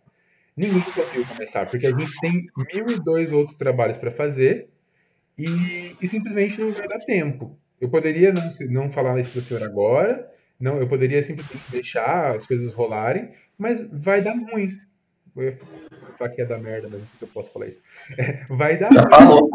Ninguém 0.57 0.81
conseguiu 0.81 1.27
começar, 1.27 1.67
porque 1.67 1.87
a 1.87 1.91
gente 1.91 2.19
tem 2.21 2.47
mil 2.73 2.89
e 2.89 2.99
dois 2.99 3.31
outros 3.31 3.59
trabalhos 3.59 3.99
para 3.99 4.11
fazer 4.11 4.71
e, 5.37 5.95
e, 6.01 6.09
simplesmente 6.09 6.59
não 6.59 6.71
vai 6.71 6.89
dar 6.89 6.99
tempo. 7.01 7.59
Eu 7.79 7.91
poderia 7.91 8.33
não, 8.33 8.49
não 8.71 8.91
falar 8.91 9.21
isso 9.21 9.33
para 9.33 9.41
o 9.41 9.43
senhor 9.43 9.63
agora, 9.63 10.33
não, 10.59 10.79
eu 10.81 10.89
poderia 10.89 11.23
simplesmente 11.23 11.71
deixar 11.71 12.35
as 12.35 12.47
coisas 12.47 12.73
rolarem, 12.73 13.31
mas 13.59 13.87
vai 13.93 14.23
dar 14.23 14.33
ruim. 14.33 14.71
Eu 16.21 16.27
ia 16.27 16.31
falar 16.31 16.31
que 16.31 16.41
ia 16.41 16.47
dar 16.47 16.59
merda, 16.59 16.89
mas 16.91 17.01
não 17.01 17.07
sei 17.07 17.19
se 17.19 17.25
eu 17.25 17.29
posso 17.29 17.53
falar 17.53 17.67
isso. 17.67 17.83
É, 18.19 18.47
vai 18.55 18.79
dar 18.79 18.93
Já. 18.93 19.03
Falou. 19.09 19.51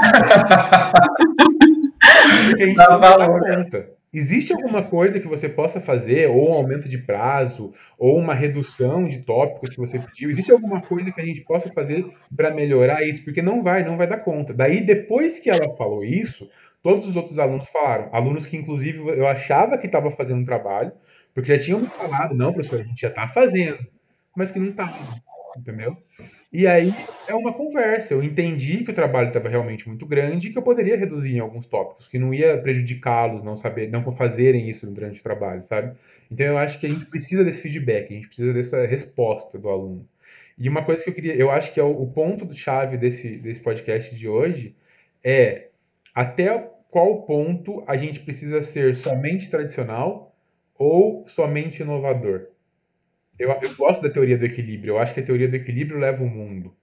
Porque 2.50 2.64
a 2.64 2.66
gente 2.68 2.76
Já 2.76 2.98
dar 2.98 3.28
conta. 3.28 4.02
Existe 4.14 4.52
alguma 4.52 4.84
coisa 4.84 5.22
que 5.22 5.28
você 5.28 5.48
possa 5.48 5.80
fazer, 5.80 6.30
ou 6.30 6.50
um 6.50 6.54
aumento 6.54 6.90
de 6.90 6.98
prazo, 6.98 7.72
ou 7.98 8.18
uma 8.18 8.34
redução 8.34 9.08
de 9.08 9.20
tópicos 9.20 9.70
que 9.70 9.78
você 9.78 10.00
pediu? 10.00 10.30
Existe 10.30 10.52
alguma 10.52 10.82
coisa 10.82 11.14
que 11.14 11.22
a 11.22 11.26
gente 11.26 11.40
possa 11.46 11.72
fazer 11.72 12.06
para 12.36 12.54
melhorar 12.54 13.04
isso? 13.04 13.24
Porque 13.24 13.42
não 13.42 13.62
vai, 13.62 13.86
não 13.86 13.96
vai 13.96 14.08
dar 14.08 14.18
conta. 14.18 14.54
Daí, 14.54 14.82
depois 14.82 15.40
que 15.40 15.50
ela 15.50 15.70
falou 15.78 16.04
isso, 16.04 16.50
todos 16.84 17.08
os 17.08 17.16
outros 17.16 17.40
alunos 17.40 17.70
falaram. 17.70 18.10
Alunos 18.12 18.46
que, 18.46 18.58
inclusive, 18.58 19.00
eu 19.18 19.26
achava 19.28 19.78
que 19.78 19.86
estava 19.86 20.12
fazendo 20.12 20.42
um 20.42 20.46
trabalho, 20.46 20.92
porque 21.34 21.56
já 21.56 21.64
tinham 21.64 21.80
me 21.80 21.88
falado, 21.88 22.36
não, 22.36 22.52
professor, 22.52 22.82
a 22.82 22.84
gente 22.84 23.00
já 23.00 23.08
está 23.08 23.30
fazendo, 23.30 23.80
mas 24.36 24.52
que 24.52 24.60
não 24.60 24.72
estava, 24.72 24.94
entendeu? 25.58 25.98
E 26.52 26.68
aí 26.68 26.94
é 27.28 27.34
uma 27.34 27.54
conversa. 27.54 28.14
Eu 28.14 28.24
entendi 28.24 28.84
que 28.84 28.92
o 28.92 28.94
trabalho 28.94 29.30
estava 29.30 29.48
realmente 29.48 29.88
muito 29.88 30.06
grande 30.06 30.48
e 30.48 30.52
que 30.52 30.58
eu 30.58 30.62
poderia 30.62 30.98
reduzir 30.98 31.36
em 31.36 31.40
alguns 31.40 31.66
tópicos, 31.66 32.08
que 32.08 32.20
não 32.20 32.34
ia 32.34 32.58
prejudicá-los, 32.58 33.44
não 33.44 33.56
saber, 33.56 33.90
não 33.90 34.10
fazerem 34.12 34.70
isso 34.70 34.90
durante 34.92 35.20
o 35.20 35.24
trabalho, 35.24 35.64
sabe? 35.64 35.94
Então 36.30 36.46
eu 36.46 36.58
acho 36.58 36.80
que 36.80 36.86
a 36.86 36.90
gente 36.90 37.06
precisa 37.06 37.44
desse 37.44 37.62
feedback, 37.62 38.12
a 38.12 38.16
gente 38.16 38.28
precisa 38.28 38.54
dessa 38.54 38.86
resposta 38.86 39.58
do 39.58 39.70
aluno. 39.70 40.08
E 40.58 40.70
uma 40.70 40.84
coisa 40.84 41.04
que 41.04 41.10
eu 41.10 41.14
queria, 41.14 41.36
eu 41.36 41.50
acho 41.50 41.74
que 41.74 41.80
é 41.80 41.84
o, 41.84 42.02
o 42.02 42.12
ponto 42.12 42.54
chave 42.54 42.98
desse, 42.98 43.38
desse 43.38 43.60
podcast 43.62 44.16
de 44.16 44.28
hoje 44.28 44.76
é 45.24 45.70
até 46.14 46.70
qual 46.90 47.24
ponto 47.24 47.84
a 47.88 47.96
gente 47.96 48.20
precisa 48.20 48.62
ser 48.62 48.96
somente 48.96 49.50
tradicional 49.50 50.36
ou 50.78 51.26
somente 51.28 51.82
inovador. 51.82 52.51
Eu, 53.42 53.50
eu 53.60 53.76
gosto 53.76 54.04
da 54.04 54.10
teoria 54.10 54.38
do 54.38 54.46
equilíbrio. 54.46 54.92
Eu 54.92 55.00
acho 55.00 55.16
que 55.16 55.20
a 55.20 55.24
teoria 55.24 55.48
do 55.48 55.56
equilíbrio 55.56 55.98
leva 55.98 56.24
o 56.24 56.30
mundo. 56.30 56.76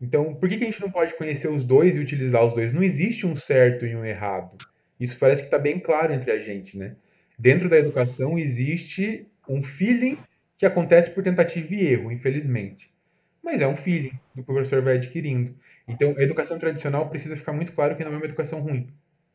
Então, 0.00 0.32
por 0.36 0.48
que, 0.48 0.56
que 0.56 0.62
a 0.62 0.70
gente 0.70 0.80
não 0.80 0.88
pode 0.88 1.14
conhecer 1.16 1.48
os 1.48 1.64
dois 1.64 1.96
e 1.96 1.98
utilizar 1.98 2.46
os 2.46 2.54
dois? 2.54 2.72
Não 2.72 2.80
existe 2.80 3.26
um 3.26 3.34
certo 3.34 3.84
e 3.84 3.96
um 3.96 4.04
errado. 4.04 4.56
Isso 5.00 5.18
parece 5.18 5.42
que 5.42 5.48
está 5.48 5.58
bem 5.58 5.80
claro 5.80 6.12
entre 6.12 6.30
a 6.30 6.38
gente, 6.38 6.78
né? 6.78 6.94
Dentro 7.36 7.68
da 7.68 7.76
educação 7.76 8.38
existe 8.38 9.26
um 9.48 9.64
feeling 9.64 10.16
que 10.56 10.64
acontece 10.64 11.10
por 11.10 11.24
tentativa 11.24 11.74
e 11.74 11.84
erro, 11.88 12.12
infelizmente. 12.12 12.94
Mas 13.42 13.60
é 13.60 13.66
um 13.66 13.74
feeling 13.74 14.12
que 14.32 14.40
o 14.42 14.44
professor 14.44 14.80
vai 14.80 14.94
adquirindo. 14.94 15.56
Então, 15.88 16.14
a 16.16 16.22
educação 16.22 16.56
tradicional 16.56 17.08
precisa 17.08 17.34
ficar 17.34 17.52
muito 17.52 17.72
claro 17.72 17.96
que 17.96 18.04
não 18.04 18.12
é 18.12 18.16
uma 18.16 18.26
educação 18.26 18.60
ruim. 18.60 18.86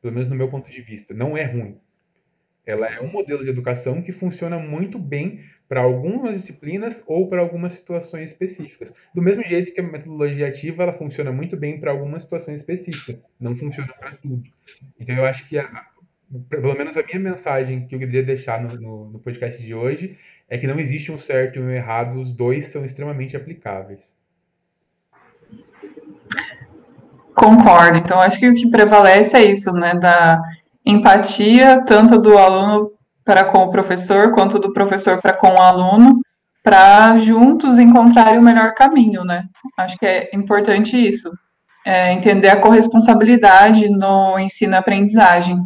Pelo 0.01 0.13
menos 0.13 0.29
no 0.29 0.35
meu 0.35 0.47
ponto 0.47 0.71
de 0.71 0.81
vista. 0.81 1.13
Não 1.13 1.35
é 1.35 1.43
ruim. 1.43 1.77
Ela 2.65 2.87
é 2.87 3.01
um 3.01 3.11
modelo 3.11 3.43
de 3.43 3.49
educação 3.49 4.01
que 4.01 4.11
funciona 4.11 4.57
muito 4.57 4.97
bem 4.97 5.39
para 5.69 5.81
algumas 5.81 6.35
disciplinas 6.35 7.03
ou 7.05 7.29
para 7.29 7.41
algumas 7.41 7.73
situações 7.73 8.31
específicas. 8.31 8.93
Do 9.13 9.21
mesmo 9.21 9.43
jeito 9.43 9.73
que 9.73 9.79
a 9.79 9.83
metodologia 9.83 10.47
ativa, 10.47 10.83
ela 10.83 10.93
funciona 10.93 11.31
muito 11.31 11.55
bem 11.55 11.79
para 11.79 11.91
algumas 11.91 12.23
situações 12.23 12.61
específicas, 12.61 13.23
não 13.39 13.55
funciona 13.55 13.93
para 13.99 14.11
tudo. 14.13 14.43
Então 14.99 15.15
eu 15.15 15.25
acho 15.25 15.47
que 15.47 15.59
a, 15.59 15.85
pelo 16.49 16.75
menos 16.75 16.97
a 16.97 17.03
minha 17.03 17.19
mensagem 17.19 17.87
que 17.87 17.95
eu 17.95 17.99
queria 17.99 18.23
deixar 18.23 18.61
no, 18.61 18.75
no, 18.79 19.11
no, 19.11 19.19
podcast 19.19 19.63
de 19.63 19.75
hoje 19.75 20.17
é 20.49 20.57
que 20.57 20.65
não 20.65 20.79
existe 20.79 21.11
um 21.11 21.17
certo 21.17 21.59
e 21.59 21.61
um 21.61 21.69
errado, 21.69 22.19
os 22.19 22.33
dois 22.33 22.67
são 22.67 22.83
extremamente 22.83 23.37
aplicáveis. 23.37 24.15
Concordo. 27.35 27.97
Então, 27.97 28.19
acho 28.19 28.39
que 28.39 28.49
o 28.49 28.55
que 28.55 28.69
prevalece 28.69 29.35
é 29.35 29.43
isso, 29.43 29.71
né? 29.73 29.93
Da 29.93 30.41
empatia, 30.85 31.83
tanto 31.85 32.19
do 32.19 32.37
aluno 32.37 32.91
para 33.23 33.43
com 33.43 33.59
o 33.59 33.71
professor, 33.71 34.31
quanto 34.31 34.59
do 34.59 34.71
professor 34.71 35.19
para 35.19 35.35
com 35.35 35.47
o 35.47 35.61
aluno, 35.61 36.21
para 36.63 37.17
juntos 37.17 37.77
encontrarem 37.77 38.39
o 38.39 38.43
melhor 38.43 38.73
caminho, 38.73 39.23
né? 39.23 39.43
Acho 39.77 39.97
que 39.97 40.05
é 40.05 40.29
importante 40.33 40.95
isso, 40.95 41.29
é 41.85 42.11
entender 42.11 42.49
a 42.49 42.59
corresponsabilidade 42.59 43.89
no 43.89 44.37
ensino-aprendizagem. 44.39 45.59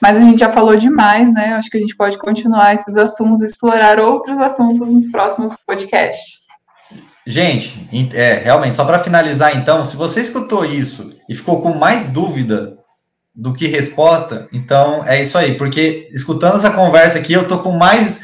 Mas 0.00 0.16
a 0.16 0.20
gente 0.20 0.40
já 0.40 0.50
falou 0.50 0.76
demais, 0.76 1.32
né? 1.32 1.54
Acho 1.54 1.70
que 1.70 1.76
a 1.76 1.80
gente 1.80 1.96
pode 1.96 2.18
continuar 2.18 2.74
esses 2.74 2.96
assuntos, 2.96 3.42
explorar 3.42 4.00
outros 4.00 4.38
assuntos 4.40 4.92
nos 4.92 5.10
próximos 5.10 5.56
podcasts. 5.66 6.52
Gente, 7.24 7.88
é, 8.14 8.34
realmente, 8.34 8.76
só 8.76 8.84
para 8.84 8.98
finalizar 8.98 9.56
então, 9.56 9.84
se 9.84 9.96
você 9.96 10.20
escutou 10.20 10.64
isso 10.64 11.16
e 11.28 11.34
ficou 11.36 11.62
com 11.62 11.72
mais 11.72 12.12
dúvida 12.12 12.81
do 13.34 13.54
que 13.54 13.66
resposta, 13.66 14.48
então 14.52 15.06
é 15.06 15.22
isso 15.22 15.38
aí, 15.38 15.56
porque 15.56 16.06
escutando 16.10 16.56
essa 16.56 16.72
conversa 16.72 17.18
aqui, 17.18 17.32
eu 17.32 17.48
tô 17.48 17.60
com 17.60 17.72
mais 17.72 18.20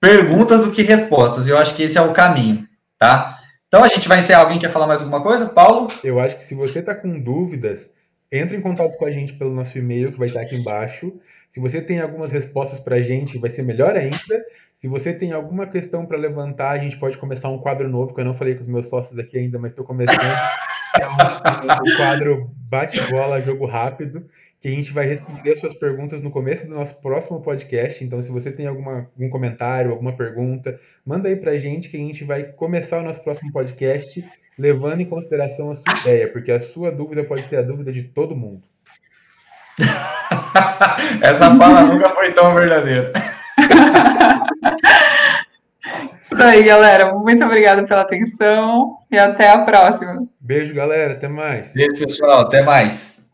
perguntas 0.00 0.64
do 0.64 0.72
que 0.72 0.82
respostas, 0.82 1.46
eu 1.46 1.58
acho 1.58 1.74
que 1.74 1.82
esse 1.82 1.98
é 1.98 2.00
o 2.00 2.12
caminho, 2.12 2.66
tá? 2.98 3.36
Então 3.70 3.84
a 3.84 3.88
gente 3.88 4.08
vai 4.08 4.18
encerrar. 4.18 4.40
Alguém 4.40 4.58
quer 4.58 4.68
falar 4.68 4.88
mais 4.88 5.00
alguma 5.00 5.22
coisa? 5.22 5.48
Paulo? 5.48 5.86
Eu 6.02 6.18
acho 6.18 6.36
que 6.36 6.42
se 6.42 6.56
você 6.56 6.82
tá 6.82 6.92
com 6.92 7.20
dúvidas, 7.20 7.92
entre 8.32 8.56
em 8.56 8.60
contato 8.60 8.98
com 8.98 9.04
a 9.04 9.12
gente 9.12 9.32
pelo 9.34 9.54
nosso 9.54 9.78
e-mail 9.78 10.10
que 10.10 10.18
vai 10.18 10.26
estar 10.26 10.40
aqui 10.40 10.56
embaixo. 10.56 11.12
Se 11.52 11.60
você 11.60 11.80
tem 11.80 12.00
algumas 12.00 12.32
respostas 12.32 12.80
para 12.80 12.96
a 12.96 13.00
gente, 13.00 13.38
vai 13.38 13.48
ser 13.48 13.62
melhor 13.62 13.96
ainda. 13.96 14.44
Se 14.74 14.88
você 14.88 15.12
tem 15.12 15.32
alguma 15.32 15.66
questão 15.66 16.04
para 16.04 16.16
levantar, 16.16 16.70
a 16.70 16.78
gente 16.78 16.96
pode 16.96 17.16
começar 17.16 17.48
um 17.48 17.58
quadro 17.58 17.88
novo, 17.88 18.12
que 18.12 18.20
eu 18.20 18.24
não 18.24 18.34
falei 18.34 18.54
com 18.54 18.60
os 18.60 18.68
meus 18.68 18.88
sócios 18.88 19.18
aqui 19.18 19.38
ainda, 19.38 19.58
mas 19.58 19.72
estou 19.72 19.84
começando. 19.84 20.18
é 21.00 21.08
um, 21.08 21.92
um 21.92 21.96
quadro 21.96 22.50
bate-bola, 22.68 23.40
jogo 23.40 23.66
rápido, 23.66 24.24
que 24.60 24.68
a 24.68 24.70
gente 24.70 24.92
vai 24.92 25.06
responder 25.06 25.52
as 25.52 25.58
suas 25.58 25.74
perguntas 25.74 26.20
no 26.20 26.30
começo 26.30 26.66
do 26.66 26.74
nosso 26.74 27.00
próximo 27.00 27.40
podcast. 27.40 28.04
Então, 28.04 28.20
se 28.22 28.30
você 28.30 28.52
tem 28.52 28.66
alguma, 28.66 29.08
algum 29.14 29.30
comentário, 29.30 29.90
alguma 29.90 30.16
pergunta, 30.16 30.78
manda 31.04 31.28
aí 31.28 31.36
para 31.36 31.52
a 31.52 31.58
gente 31.58 31.88
que 31.88 31.96
a 31.96 32.00
gente 32.00 32.24
vai 32.24 32.44
começar 32.44 32.98
o 32.98 33.02
nosso 33.02 33.22
próximo 33.24 33.50
podcast 33.52 34.24
levando 34.58 35.00
em 35.00 35.06
consideração 35.06 35.70
a 35.70 35.74
sua 35.74 35.98
ideia, 36.00 36.30
porque 36.30 36.52
a 36.52 36.60
sua 36.60 36.92
dúvida 36.92 37.24
pode 37.24 37.42
ser 37.42 37.56
a 37.56 37.62
dúvida 37.62 37.90
de 37.90 38.04
todo 38.04 38.36
mundo. 38.36 38.62
Essa 41.22 41.56
fala 41.56 41.82
nunca 41.84 42.10
foi 42.10 42.32
tão 42.32 42.54
verdadeira. 42.54 43.12
Isso 46.32 46.42
aí, 46.42 46.62
galera. 46.62 47.14
Muito 47.14 47.44
obrigada 47.44 47.84
pela 47.84 48.02
atenção 48.02 48.98
e 49.10 49.18
até 49.18 49.50
a 49.50 49.58
próxima. 49.64 50.26
Beijo, 50.40 50.72
galera. 50.74 51.14
Até 51.14 51.28
mais. 51.28 51.72
Beijo, 51.72 51.98
pessoal. 51.98 52.42
Até 52.42 52.62
mais. 52.62 53.29